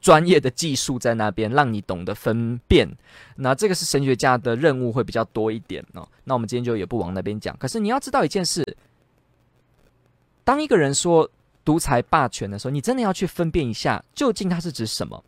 [0.00, 2.88] 专业的技术在那边，让你懂得分辨。
[3.36, 6.06] 那这个是神学家的任务会比较多一点哦。
[6.24, 7.56] 那我们今天就也不往那边讲。
[7.58, 8.76] 可是你要知道一件事，
[10.42, 11.30] 当一个人说
[11.64, 15.24] 独裁霸权的时候，你真的要去分辨一下，究竟它是指什么。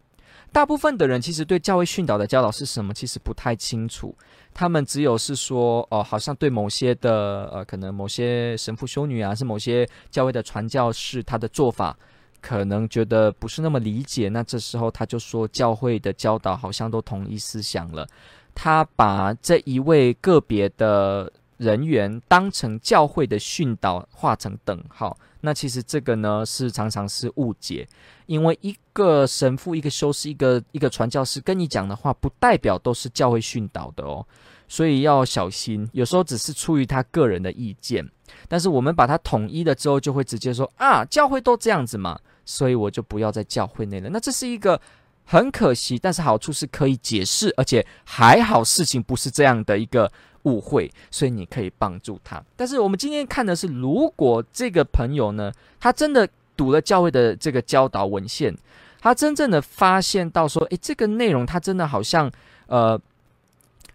[0.53, 4.15] 大部分的人其实对教会训导的教导是什么，其实不太清楚。
[4.53, 11.97] 他们只有是说，哦，好像对某些的，呃，可能某些神父修女啊，是某些教会的传教士，他的做法
[12.41, 14.29] 可能觉得不是那么理解。
[14.29, 18.07] 那这时候他就说，教会的教导好像都统一思想了。
[18.53, 27.87] 他把这一位个别的人员当成教会的训导画成等号，那其实这个呢是常常是误解，
[28.25, 34.27] 因为一个神父、一个修士、一个一个传教士跟你讲的话，不代表都是教会训导的哦，
[34.69, 38.09] 所以要小心，有时候只是出于他个人的意见，
[38.49, 44.09] 但是我们把它统一了之后，就会直接说啊，教会都这样子嘛，所以我就不要在教会内了。
[44.09, 44.81] 那这是一个。
[45.23, 50.11] 很可惜，但是好处是可以解释，而且还好事情不是这样的一个
[50.45, 52.43] 误会，所以你可以帮助他。
[52.57, 58.57] 但是我们今天看的是，如果这个朋友呢，他真的读了教会的这个教导文献，
[59.01, 62.31] 他真正的发现到说，诶，这个内容他真的好像
[62.67, 63.01] 呃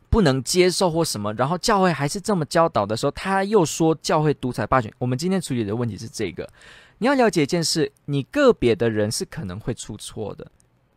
[0.10, 4.92] 不能接受或什么，然后教会还是这么教导的时候，他又说教会独裁霸权。
[4.98, 6.48] 我们今天处理的问题是这个，
[7.00, 10.48] 你要了解一件事，你个别的人是可能会出错的。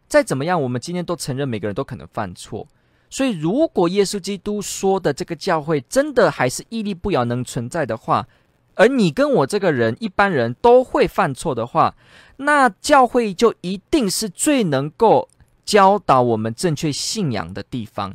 [0.07, 2.67] 再怎么样，我们今天都承认每个人都可能犯错。
[3.11, 8.29] 所以，如果耶稣基督说的这个教会真的还是屹立不摇能存在的话，
[8.75, 11.95] 而你跟我这个人一般人都会犯错的话，
[12.37, 15.29] 那教会就一定是最能够
[15.65, 18.15] 教导我们正确信仰的地方。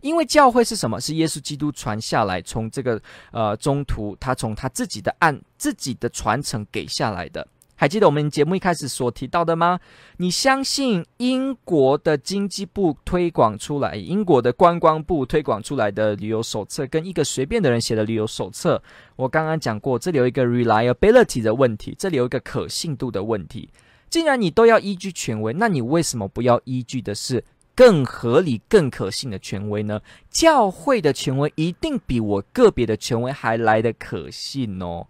[0.00, 0.98] 因为教会是什么？
[0.98, 3.00] 是耶稣基督传下来，从这个
[3.32, 7.46] 呃中途他从他自己的按自己的传承给下来的。
[7.80, 9.80] 还记得我们节目一开始所提到的吗？
[10.18, 18.82] 你相信英国的经济部推广出来、英国的观光部推广出来的旅游手册，跟一个随便的人写的旅游手册？
[19.16, 23.70] 我刚刚讲过，这里有一个 reliability 的问题，这里有一个可信度的问题。
[24.10, 27.42] 既然你都要依据权威，那你为什么不要依据的是
[27.74, 30.02] 更合理、更可信的权威呢？
[30.28, 35.06] 教会的权威一定比我个别的权威还来得可信哦。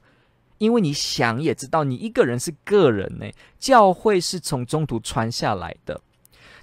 [0.60, 3.26] 因为你想也知道，你一个人是个人呢，
[3.58, 6.00] 教会是从中途传下来的。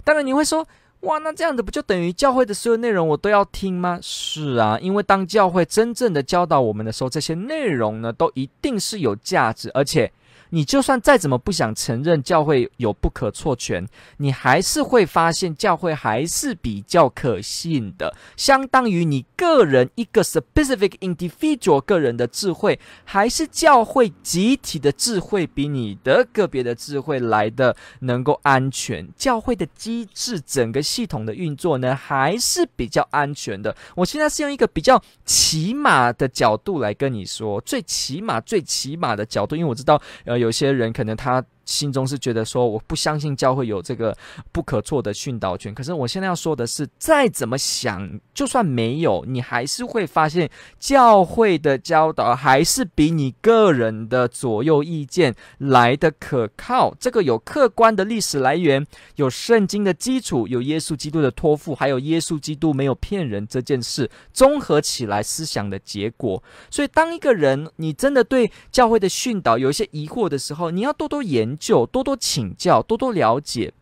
[0.04, 0.66] 当然你会说，
[1.00, 3.98] 哇，那这样子不就等于教会的所有内容我都要听吗？
[4.00, 10.10] 是啊，因为当教会真正的教导我们的时候，这些内容呢，都一定是有价值，而且。
[10.50, 18.16] 你就算再怎么不想承认教会有不可错权，你还是会发现教会还是比较可信的。
[18.36, 29.06] 相当于你个人一个 specific individual 个人的智慧，还是教会集体的智慧比你的个别的智慧来的能够安全。
[29.16, 33.76] 教会的机制，整个系统的运作呢，还是比较安全的。
[33.94, 40.37] 我现在是用一个比较起码的角度来跟你说，最起码、最起码的角度，因为我知道，呃。
[40.38, 41.44] 有些人可能他。
[41.68, 44.16] 心中是觉得说，我不相信教会有这个
[44.52, 45.74] 不可错的训导权。
[45.74, 50.50] 可是我现在要说的是，再怎么想，就算没有，你还是会发现
[50.80, 56.94] 教会的教导还是比你个人的左右意见来的可靠。
[56.98, 66.42] 这个有客观的历史来源，有圣经的基础，有耶稣基督的托付，还有耶稣基督没有骗人这件事综合起来思想的结果。
[66.70, 73.72] 所以，当一个人你真的对教会的训导有一些疑惑的时候，你要多多研就多多请教，多多了解，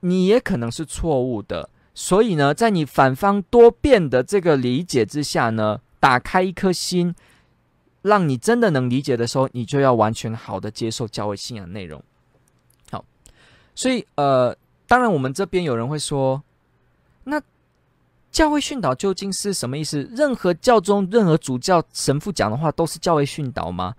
[0.00, 1.68] 你也可能是错误的。
[1.94, 7.14] 所以呢，在你反方多辩的这个理解之下呢，打开一颗心，
[8.02, 12.02] 让你真的能理解的时候，你就要完全好的接受教会信仰内容。
[12.90, 13.04] 好，
[13.76, 14.56] 所以呃，
[14.88, 16.42] 当然我们这边有人会说，
[17.22, 17.40] 那
[18.32, 20.02] 教会训导究竟是什么意思？
[20.10, 23.94] 任何教宗、任何主教、神父讲的话都是教会训导吗？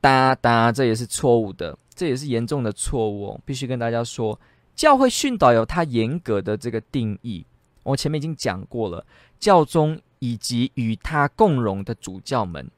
[0.00, 1.78] 哒哒，这也是错误的。
[1.98, 4.38] 这也是严重的错误，必须跟大家说，
[4.76, 7.44] 教会训导有它严格的这个定义。
[7.82, 9.04] 我前面已经讲过了，
[9.40, 12.70] 教宗以及与他共荣的主教们，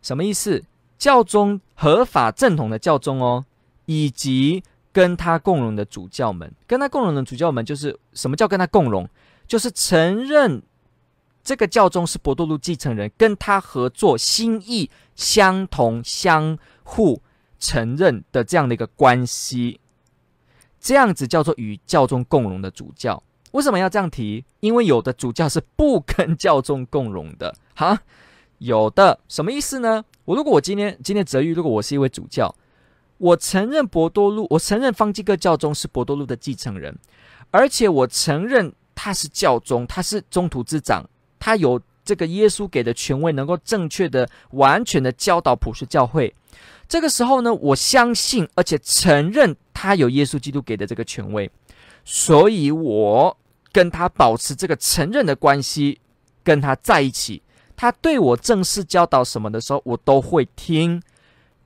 [0.00, 0.62] 什么意思？
[0.96, 3.44] 教宗合法正统的教宗哦，
[3.86, 9.08] 以及跟他共荣的主教们，跟他共荣的主教们就是什么叫跟他共荣？
[9.48, 10.62] 就是承认
[11.42, 17.20] 这个教宗是伯多禄继承人，跟他合作，心意相同，相互。
[17.62, 19.78] 承认的这样的一个关系，
[20.80, 23.22] 这样子叫做与教宗共荣的主教。
[23.52, 24.44] 为什么要这样提？
[24.58, 27.54] 因为有的主教是不跟教宗共荣的。
[27.76, 28.00] 哈，
[28.58, 30.04] 有的什么意思呢？
[30.24, 32.52] 我如果我今天今天泽玉，如果我是一位主教，
[33.18, 36.98] 我承认博多禄，我承认方济各教宗是博多禄的继承人，
[37.52, 41.04] 而且我承认他是教宗，他是中途之长，
[41.38, 46.34] 他有这个耶稣给的权威，能够正确的、完全的教导普世教会。
[46.88, 51.50] 这个时候呢，我相信而且承认他有耶稣基督给的这个权威，
[52.04, 53.36] 所以我
[53.72, 55.98] 跟他保持这个承认的关系，
[56.44, 57.42] 跟他在一起。
[57.74, 61.02] 他对我正式教导什么的时候，我都会听。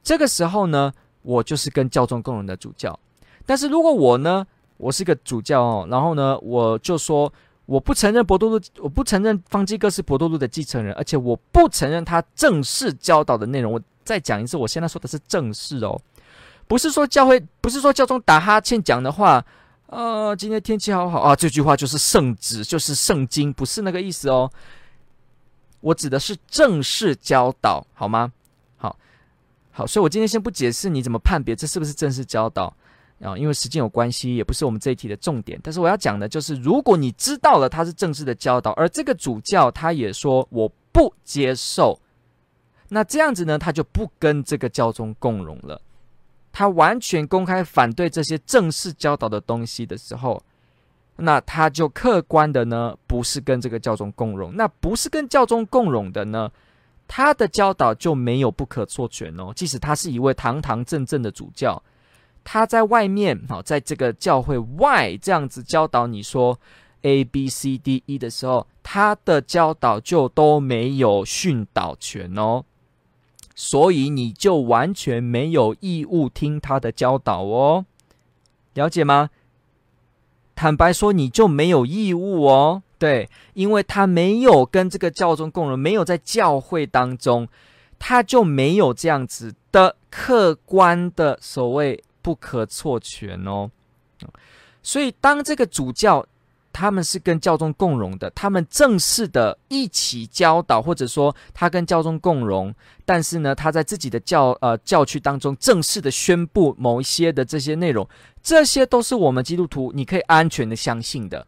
[0.03, 0.93] 这个时候呢，
[1.23, 2.97] 我就是跟教宗共荣的主教。
[3.45, 4.47] 但是如果我呢，
[4.77, 7.31] 我是个主教哦，然后呢，我就说
[7.67, 13.83] 我不承认博多路，我不承认方济各是博多路的继承人，而且我不承认他正式教导的内容。
[14.07, 16.01] 再讲一次，我现在说的是正式哦，
[16.67, 19.45] 不是说教会，不是说教宗打哈欠讲的话。
[19.89, 24.51] 呃，今天天气好好啊，这句话就是圣旨，就是圣经，不是那个意思哦。
[25.81, 28.33] 我指的是正式教导，好吗？
[28.77, 28.97] 好，
[29.71, 32.75] 好，所以我今天先不解释你怎么判别这是不是正式教导。
[33.23, 35.59] 啊，因为时间有关系，也不是我们这一题的重点。
[35.63, 41.97] 但是我要讲的就是，如果你知道了他是正式的教导，而这个主教他也说我不接受，
[42.89, 45.81] 那这样子呢，他就不跟这个教宗共融了。
[46.53, 50.43] 他完全公开反对这些正式教导的东西的时候，
[51.17, 54.55] 那他就客观的呢，不是跟这个教宗共融。
[54.57, 56.51] 那不是跟教宗共融的呢，
[57.07, 59.53] 他的教导就没有不可错权哦。
[59.55, 61.83] 即使他是一位堂堂正正的主教。
[62.43, 66.57] 他在外面，好，在这个教会外这样子教导你说
[67.03, 72.65] A B C D E 的时候，他的教导就都没有训导权哦，
[73.57, 77.85] 所以你就完全没有义务听他的教导哦，
[78.75, 79.31] 了解吗？
[80.55, 87.49] 坦白说，你就没有义务哦，对，因为他没有跟这个教宗共融，没有在教会当中，
[87.99, 92.01] 他就没有这样子的客观的所谓。
[92.23, 93.71] 不可错权哦，
[94.83, 96.27] 所以当这个主教
[96.79, 102.75] 他们是跟教宗共融的，他们正式的一起教导，或者说他跟教宗共融，
[103.07, 108.07] 但是呢，他在自己的教呃教区当中正式的宣布某一些的这些内容，
[108.43, 111.47] 这些都是我们基督徒你可以安全的相信的，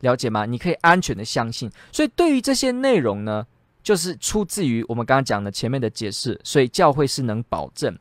[0.00, 0.46] 了解吗？
[0.46, 3.46] 你可以安全的相信，所以对于这些内容呢，
[3.82, 7.94] 就是出自于我们刚刚讲的前面的解释，所以教会是能保证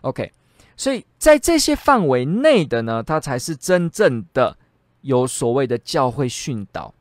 [0.00, 0.32] ，OK。
[0.78, 4.56] 所以在这些范围内的呢，它才是真正的
[5.06, 6.92] 有所谓的教会训导。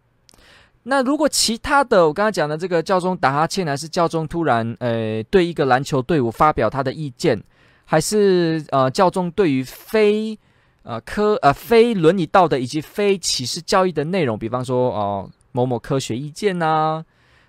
[0.84, 7.42] 那如果其他的，我刚刚讲的这个教宗打哈欠，还是教宗突然呃对一个篮球队伍发表他的意见，
[7.84, 10.38] 还是呃教宗对于非
[10.84, 17.04] 呃科呃非伦理道德以及非启示教育的内容，比方说哦、呃、某某科学意见呐、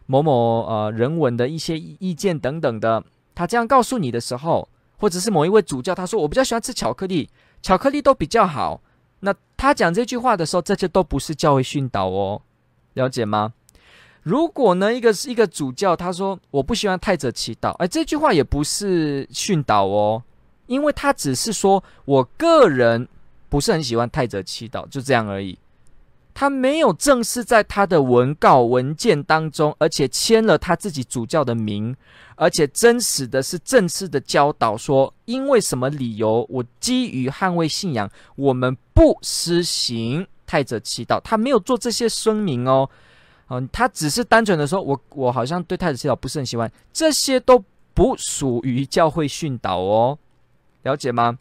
[0.07, 3.05] 某某呃人文的一些意见等等的，
[3.35, 4.69] 他这样告诉你的时候。
[4.99, 7.29] 或者是某一位主教，他说我比较喜欢吃巧克力，
[7.61, 8.81] 巧克力都比较好。
[9.21, 12.41] 那他讲这句话的时候，这些都不是教会训导哦，
[12.95, 13.53] 了解吗？
[14.23, 20.23] 如果呢，一个是一个主教，他说我不喜欢太者祈祷，哎，这句话也不是训导哦，
[20.67, 23.07] 因为他只是说我个人
[23.49, 25.57] 不是很喜欢太者祈祷，就这样而已。
[26.39, 31.97] 他没有正式在他的文告文件当中，而且签了他自己主教的名，
[32.35, 41.19] 而且真实的是正式的教导说，因为什么理由，我基于捍卫信仰，我们不施行太子祈祷。
[41.23, 42.87] 他没有做这些声明哦，
[43.49, 47.65] 嗯，他只是单纯的说，我我好像对太子祈祷不是很喜欢，这些都
[47.95, 50.19] 不属于教会训导哦，
[50.83, 51.39] 了解吗？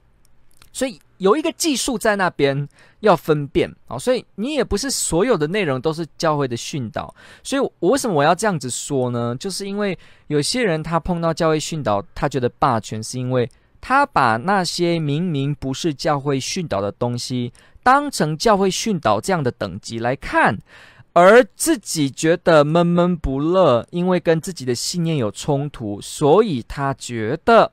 [0.71, 1.01] 所以。
[1.17, 2.67] 有一个技术在那边
[2.99, 7.13] 要分辨啊，所以你也不是所有的内容都是教会的训导。
[7.41, 9.35] 所以，我为什么我要这样子说呢？
[9.39, 9.97] 就是因为
[10.27, 13.49] 有些人他碰到教会训导，他觉得霸权，是因为
[13.79, 20.57] 他把那些明明不是教会训导的东西当成教会训导这样的等级来看，
[21.13, 27.71] 而自己觉得闷闷不乐，因为跟自己的信念有冲突，所以他觉得。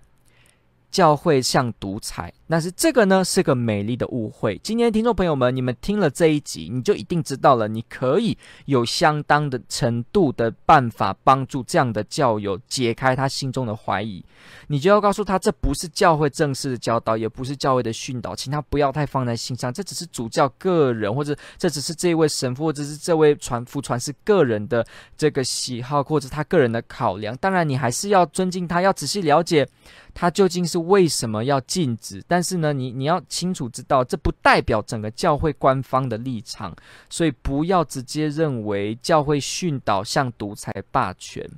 [0.93, 4.61] 教会像独裁，但是这个呢是个美丽的误会。
[4.63, 8.37] 今天听众朋友们，你们听了这一集，你就一定知道了，你可以
[8.67, 14.23] 有相当的程度的办法帮助这样的教友解开他心中的怀疑。
[14.67, 19.73] 你就要告诉他，这不是教会正式的教导，也不是教会的训导，请他不要太放在心上。
[19.73, 24.87] 这只是主教个人，或者这只是这位神父，或者是这位传福传是个人的
[25.17, 27.35] 这个喜好，或者他个人的考量。
[27.39, 29.67] 当然，你还是要尊敬他，要仔细了解。
[30.15, 32.23] 他究竟是为什么要禁止？
[32.29, 36.75] 但但是呢，你你要清楚知道，这不代表整个教会官方的立场，
[37.09, 41.49] 所以不要直接认为教会训导像独裁霸权，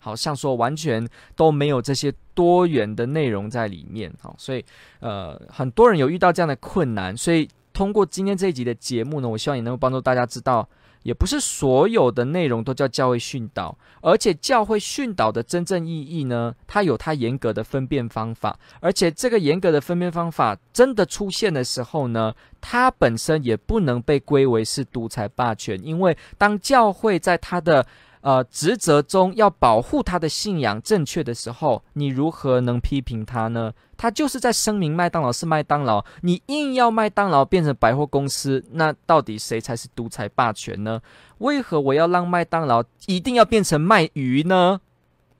[0.00, 4.12] 好像说完全都没有这些多元的内容在里面。
[4.20, 4.64] 好，所以
[4.98, 10.68] 呃，很多人有遇到这样的困难，所以通过今天这一集的节目呢，我希望也能够帮助大家知道。
[11.02, 27.86] 也不是所有的内容都叫教会训导，而且教会训导的真正意义呢，它有它严格的分辨方法，而且这个严格的分辨方法真的出现的时候呢，它本身也不能被归为是独裁霸权，因为当教会在它的
[28.22, 33.72] 呃职责中要保护他的信仰正确的时候，你如何能批评他呢？
[33.96, 41.00] 他就是在声明麦当劳是麦当劳，你硬要麦当劳变成百货公司，那到底谁才是独裁霸权呢？
[41.38, 44.80] 为何我要让麦当劳一定要变成卖鱼呢？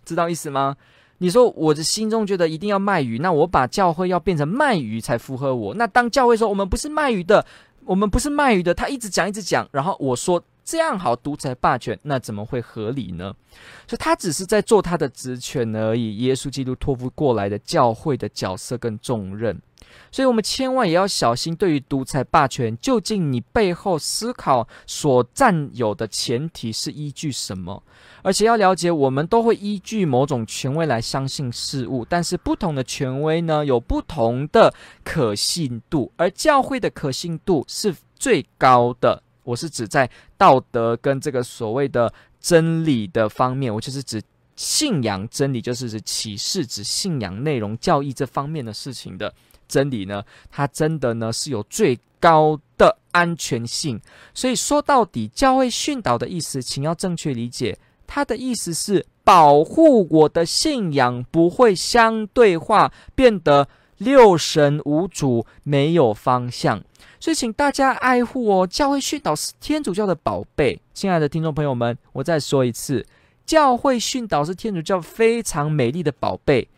[0.04, 0.76] 知道意思吗？
[1.18, 5.74] 你说我的心中觉得一定要卖鱼，那我把教会要变成卖鱼才符合我。
[5.74, 7.44] 那当教会说我们不是卖鱼的，
[7.84, 10.42] 我们不是卖鱼的，他一直讲一直讲，然后我说。
[10.70, 13.34] 这样好独裁霸权，那怎么会合理呢？
[13.88, 16.18] 所以他只是在做他的职权而已。
[16.18, 19.60] 耶稣基督托付过来的教会的角色跟重任，
[20.12, 21.56] 所以我们千万也要小心。
[21.56, 27.82] 对于独裁霸权，究竟你背后思考所占有的前提是依据什么？
[28.22, 39.24] 而且要了解，我们都会依据某种权威来相信事物，但是不同的权威呢，有不同的可信度，而教会的可信度是最高的。
[39.50, 44.22] 我是指在道德跟这个所谓的真理的方面，我就是指
[44.56, 49.34] 信仰真理，就是指启示、指信仰内容、教义这方面的事情的
[49.66, 54.00] 真理呢，它真的呢是有最高的安全性。
[54.34, 66.82] 所以说到底，教会训导的意思，请要正确理解，它的意思是保护我的信仰不会相对化，变得六神无主，没有方向。
[67.18, 68.66] 所以，请大家爱护哦。
[68.66, 73.06] 教会训导是天主教的宝贝，亲爱的听众朋友们，我再说一次，
[73.44, 76.68] 教会训导是天主教非常美丽的宝贝。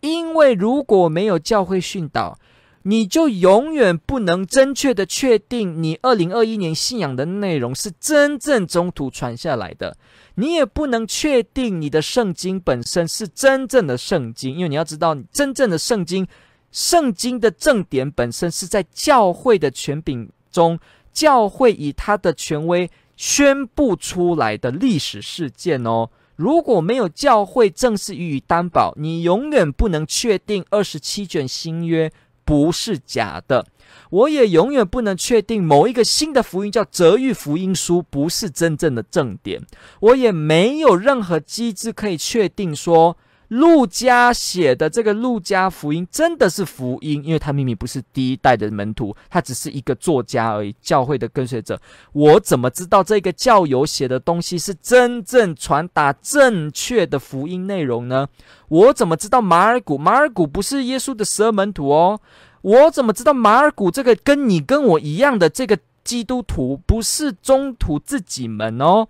[0.00, 2.36] 因为如果没有教会训导，
[2.82, 9.96] 你就永远不能正确的确定你二零二一年信仰的内容是真正中途传下来的，
[10.34, 16.26] 你也不能确定你的圣经本身是真正的圣经，因为你要知道，真正的圣经。
[16.72, 20.80] 圣经的正典本身是在教会的权柄中，
[21.12, 26.08] 教会以他的权威宣布出来的历史事件哦。
[26.34, 32.10] 如果没有教会正式予以担保，你永远不能确定二十七卷新约
[32.42, 33.66] 不是假的。
[34.08, 39.60] 我也永远不能确定某一个新的福音叫泽玉福音书不是真正的正典。
[40.00, 43.18] 我也没有任何机制可以确定说。
[43.52, 51.78] 路加写的这个路加福音真的是福音，因为他明明不是第一代的门徒，他只是一个作家而已，教会的跟随者。
[52.12, 58.26] 我怎么知道这个教友写的东西是真正传达正确的福音内容呢？
[58.68, 59.98] 我怎么知道马尔谷？
[59.98, 62.18] 马尔谷不是耶稣的十二门徒哦。
[62.62, 69.08] 我怎么知道马尔谷这个跟你跟我一样的这个基督徒不是中途自己们哦？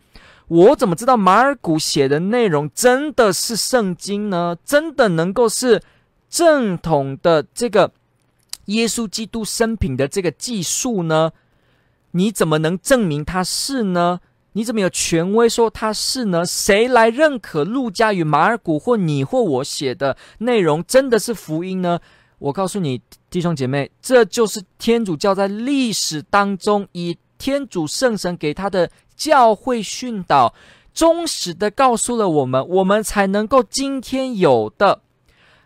[0.52, 4.54] 我怎么知道马尔谷写的内容真的是圣经呢？
[4.66, 5.80] 真的能够是
[6.28, 7.90] 正统的这个
[8.66, 11.32] 耶稣基督生平的这个记述呢？
[12.10, 14.20] 你怎么能证明他是呢？
[14.52, 16.44] 你怎么有权威说他是呢？
[16.44, 21.98] 谁来认可路加与马尔谷或你或我写的内容真的是福音呢？
[22.38, 23.00] 我告诉你，
[23.30, 28.88] 弟兄姐妹，这就是天主教在历史当中以天主圣神给他的。
[29.14, 30.52] 教会训导
[30.92, 35.00] 忠实的告诉了我们，我们才能够今天有的。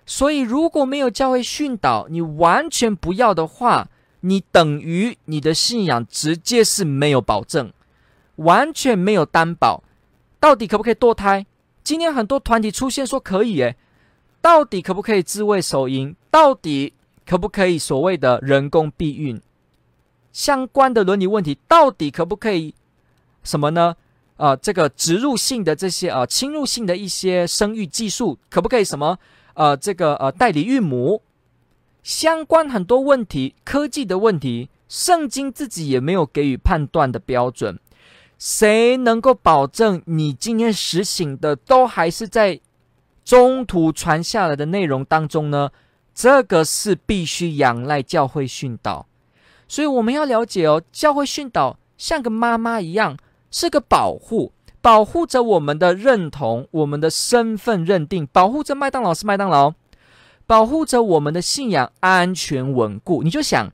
[0.05, 3.89] 所以，如果没有教会训导，你完全不要的话，
[4.21, 7.73] 你等于你的信仰直接是没有保证，
[8.35, 9.83] 完全没有担保。
[10.39, 11.47] 到底可不可以堕胎？
[11.83, 13.77] 今天很多团体出现说可以，诶，
[14.43, 16.15] 到底可不可以自慰手淫？
[16.31, 16.93] 到底
[17.25, 19.41] 可不可以所谓的人工避孕？
[20.37, 22.75] 相关的伦理问题，到底可不可以？
[23.43, 23.97] 什么呢？
[24.37, 29.19] 啊、这个植入性的这些啊、侵入性的一些生育技术，可不可以什么？
[29.55, 31.23] 呃，这个呃，代理孕母，
[32.03, 37.79] 相关很多问题，科技的问题，圣经自己也没有给予判断的标准。
[38.39, 42.61] 谁能够保证你今天实行的都还是在
[43.25, 45.71] 中途传下来的内容当中呢？
[46.15, 49.07] 这个是必须仰赖教会训导。
[49.69, 53.17] 所以我们要了解哦，教会训导像个妈妈一样。
[53.49, 54.53] 是个保护，
[54.83, 59.73] 保护着我们的认同，我们的身份认定，保护着麦当劳是麦当劳，
[60.47, 63.23] 保护着我们的信仰安全稳固。
[63.23, 63.73] 你就想，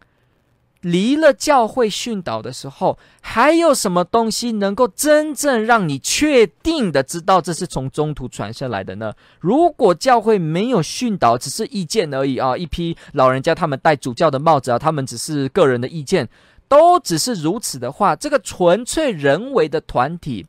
[0.82, 9.12] 离了教会训导的时候，还有什么东西能够真正让你确定的知道这是从中途传下来的呢？
[9.40, 16.28] 如果教会没有训导，只是意见而已啊，一批老人家他们戴主教的帽子啊，他们只是个人的意见。
[16.68, 20.46] 都只是如此的话，这个纯粹人为的团体，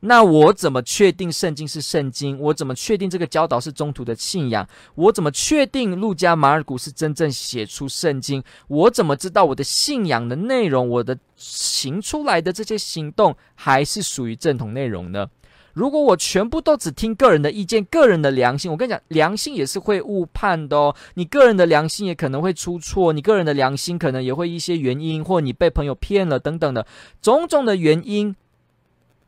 [0.00, 2.40] 那我怎么确定圣经是圣经？
[2.40, 4.66] 我怎么确定这个教导是中途的信仰？
[4.94, 8.42] 我怎么确定路加马尔谷是真正写出圣经？
[8.68, 15.28] 我怎么知道我的信仰的内容，我的行出来的这些行动还是属于正统内容呢？
[15.74, 20.96] 如果我全部都只听个人的意见、个人的良心，我跟你讲，良心也是会误判的哦。
[21.14, 26.86] 你个人的良心也可能会出错，你个人的良心可能也会一些原因，或你被朋友骗了等等的
[27.20, 28.34] 种种的原因。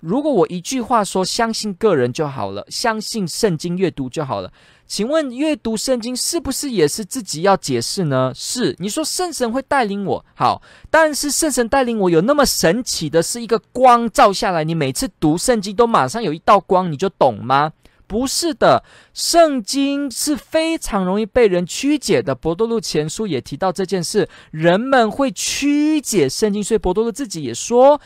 [0.02, 4.52] 如果我一句话说相信个人就好了，相信圣经阅读就好了，
[4.84, 8.32] 请问阅读圣经是不是也是自己要解释呢？
[8.34, 17.72] 是，你说圣神会带领我，好，但是圣神带领我有那么神奇的是一个光照下来，你每次读圣经都马上有一道光，你就懂吗？
[18.08, 18.84] 不是的，
[19.14, 22.34] 圣经是非常容易被人曲解的。
[22.34, 27.98] 伯多禄前书也提到这件事，人们会曲解圣经，所以伯多禄自己也说。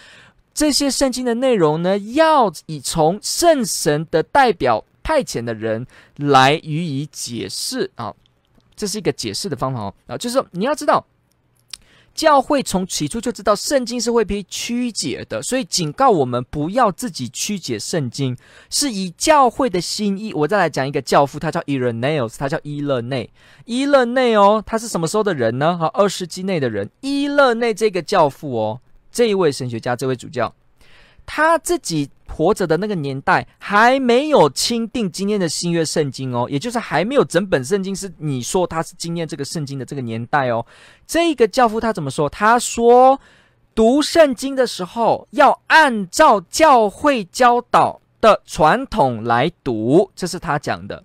[0.57, 5.87] 这些圣经的内容呢，要以从圣神的代表派遣的人
[6.17, 8.15] 来予以解释啊，
[8.75, 11.05] 这是一个解释的方法哦啊，就是说你要知道，
[12.15, 18.35] 教会从起初就知道圣经是会被曲解的，所以警告我们不要自己曲解圣经，
[18.71, 20.33] 是以教会的心意。
[20.33, 23.29] 我再来讲一个教父，他叫 Irenaeus，他叫伊勒内，
[23.67, 25.77] 伊勒内哦，他是什么时候的人呢？
[25.77, 28.81] 好，二世纪内的人，伊勒内这个教父哦。
[29.17, 30.55] 这一位神学家，这位主教，
[31.25, 40.67] 他自己活着的那个年代还没有钦定今天的新约圣经哦，也就是还没有整本圣经是你说他是今天这个圣经的这个年代哦。
[41.07, 42.29] 这个教父他怎么说？
[42.29, 43.19] 他说
[43.75, 51.03] 读圣经的时候要按照教会教导的传统来读，这是他讲的，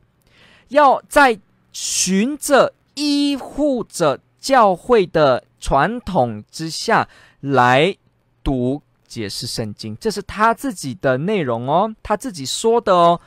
[0.68, 1.39] 要在
[1.72, 7.07] 循着依护着教会的传统之下
[7.39, 7.95] 来。
[8.44, 13.20] 读解释圣经，这是他自己的内容哦，他自己说的哦。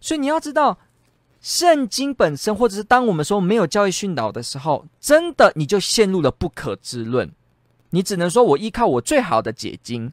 [0.00, 0.78] 所以你要知道，
[1.40, 7.30] 圣经本身，或者是当我们说没有教会训导的时候，真的你就陷入了不可知论。
[7.90, 10.12] 你只能说我依靠我最好的解经，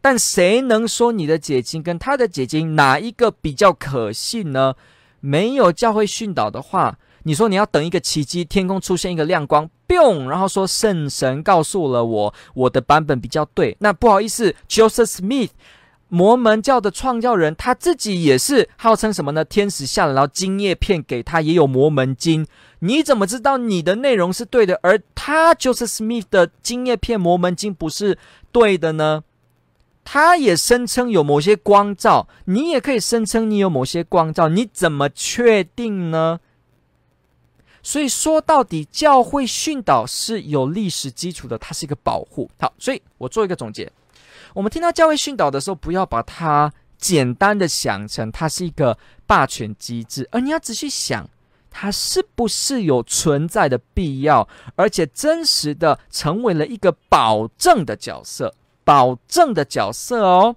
[0.00, 4.74] 但谁能说你的解经跟他的解经哪一个比较可信呢？
[5.20, 6.98] 没有教会训导的话。
[7.24, 13.76] 你说你要等一个奇迹，天空出现一个亮光，boom，然后说圣神告诉了我，我的版本比较对。
[13.80, 15.50] 那不好意思，Joseph Smith，
[16.08, 19.44] 摩门教的创教人，他自己也是号称什么呢？
[19.44, 22.46] 天使下来，然后金叶片给他，也有摩门经。
[22.80, 28.18] 你怎么知道你的内容是对的，而他 Joseph Smith 的金叶片摩门经不是
[28.50, 29.22] 对的呢？
[30.04, 36.40] 他也声称有某些光照，你也可以声称你有某些光照，你怎么确定呢？
[37.82, 42.48] 所以说到底，教会训导是有历史基础的，它是一个保护。
[42.60, 43.90] 好，所以我做一个总结：
[44.54, 51.28] 我们听到教会训导的时候，不要把它简单的想成它是一个霸权机制，而你要仔细想，
[51.70, 58.54] 它是不是有存在的必要，而且真实的成为了一个保证的角色，
[58.84, 60.54] 保证的角色哦，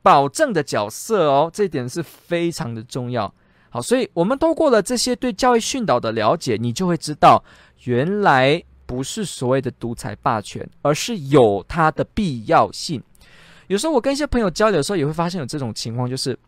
[0.00, 3.34] 保证的角色哦，这一点是非常的重要。
[3.74, 7.42] 好，所以我们透过了这些对教会训导的了解，你就会知道，
[7.84, 13.02] 原来不是所谓的独裁霸权，而是有它的必要性。
[13.68, 16.38] 有时候我跟一些朋友交流的时候，也会发现有这种情况，就是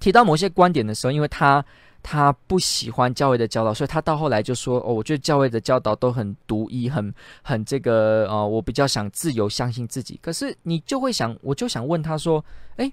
[0.00, 1.62] 提到某些观点的时候，因为他
[2.02, 12.42] 他不喜欢教会的教导，所以他到后来就说：“哦，我觉得教会的教导都很独一，很很这个呃，我比较想自由，相信自己。”可是你就会想，我就想问他说
[12.76, 12.90] ：“诶。”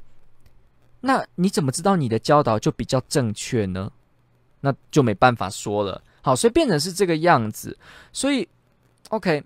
[1.05, 3.91] 那你怎么知道你的教导就比较正确呢？
[4.61, 6.01] 那就没办法说了。
[6.21, 7.77] 好，所以变成是这个样子。
[8.13, 8.47] 所以
[9.09, 9.43] ，OK，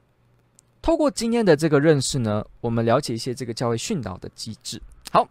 [0.84, 4.80] 透过今天的这个认识呢，我们了解一些这个教会训导的机制。
[5.12, 5.28] 好，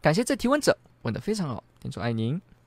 [0.00, 2.40] 感谢这提问者问的非常好，天主爱您。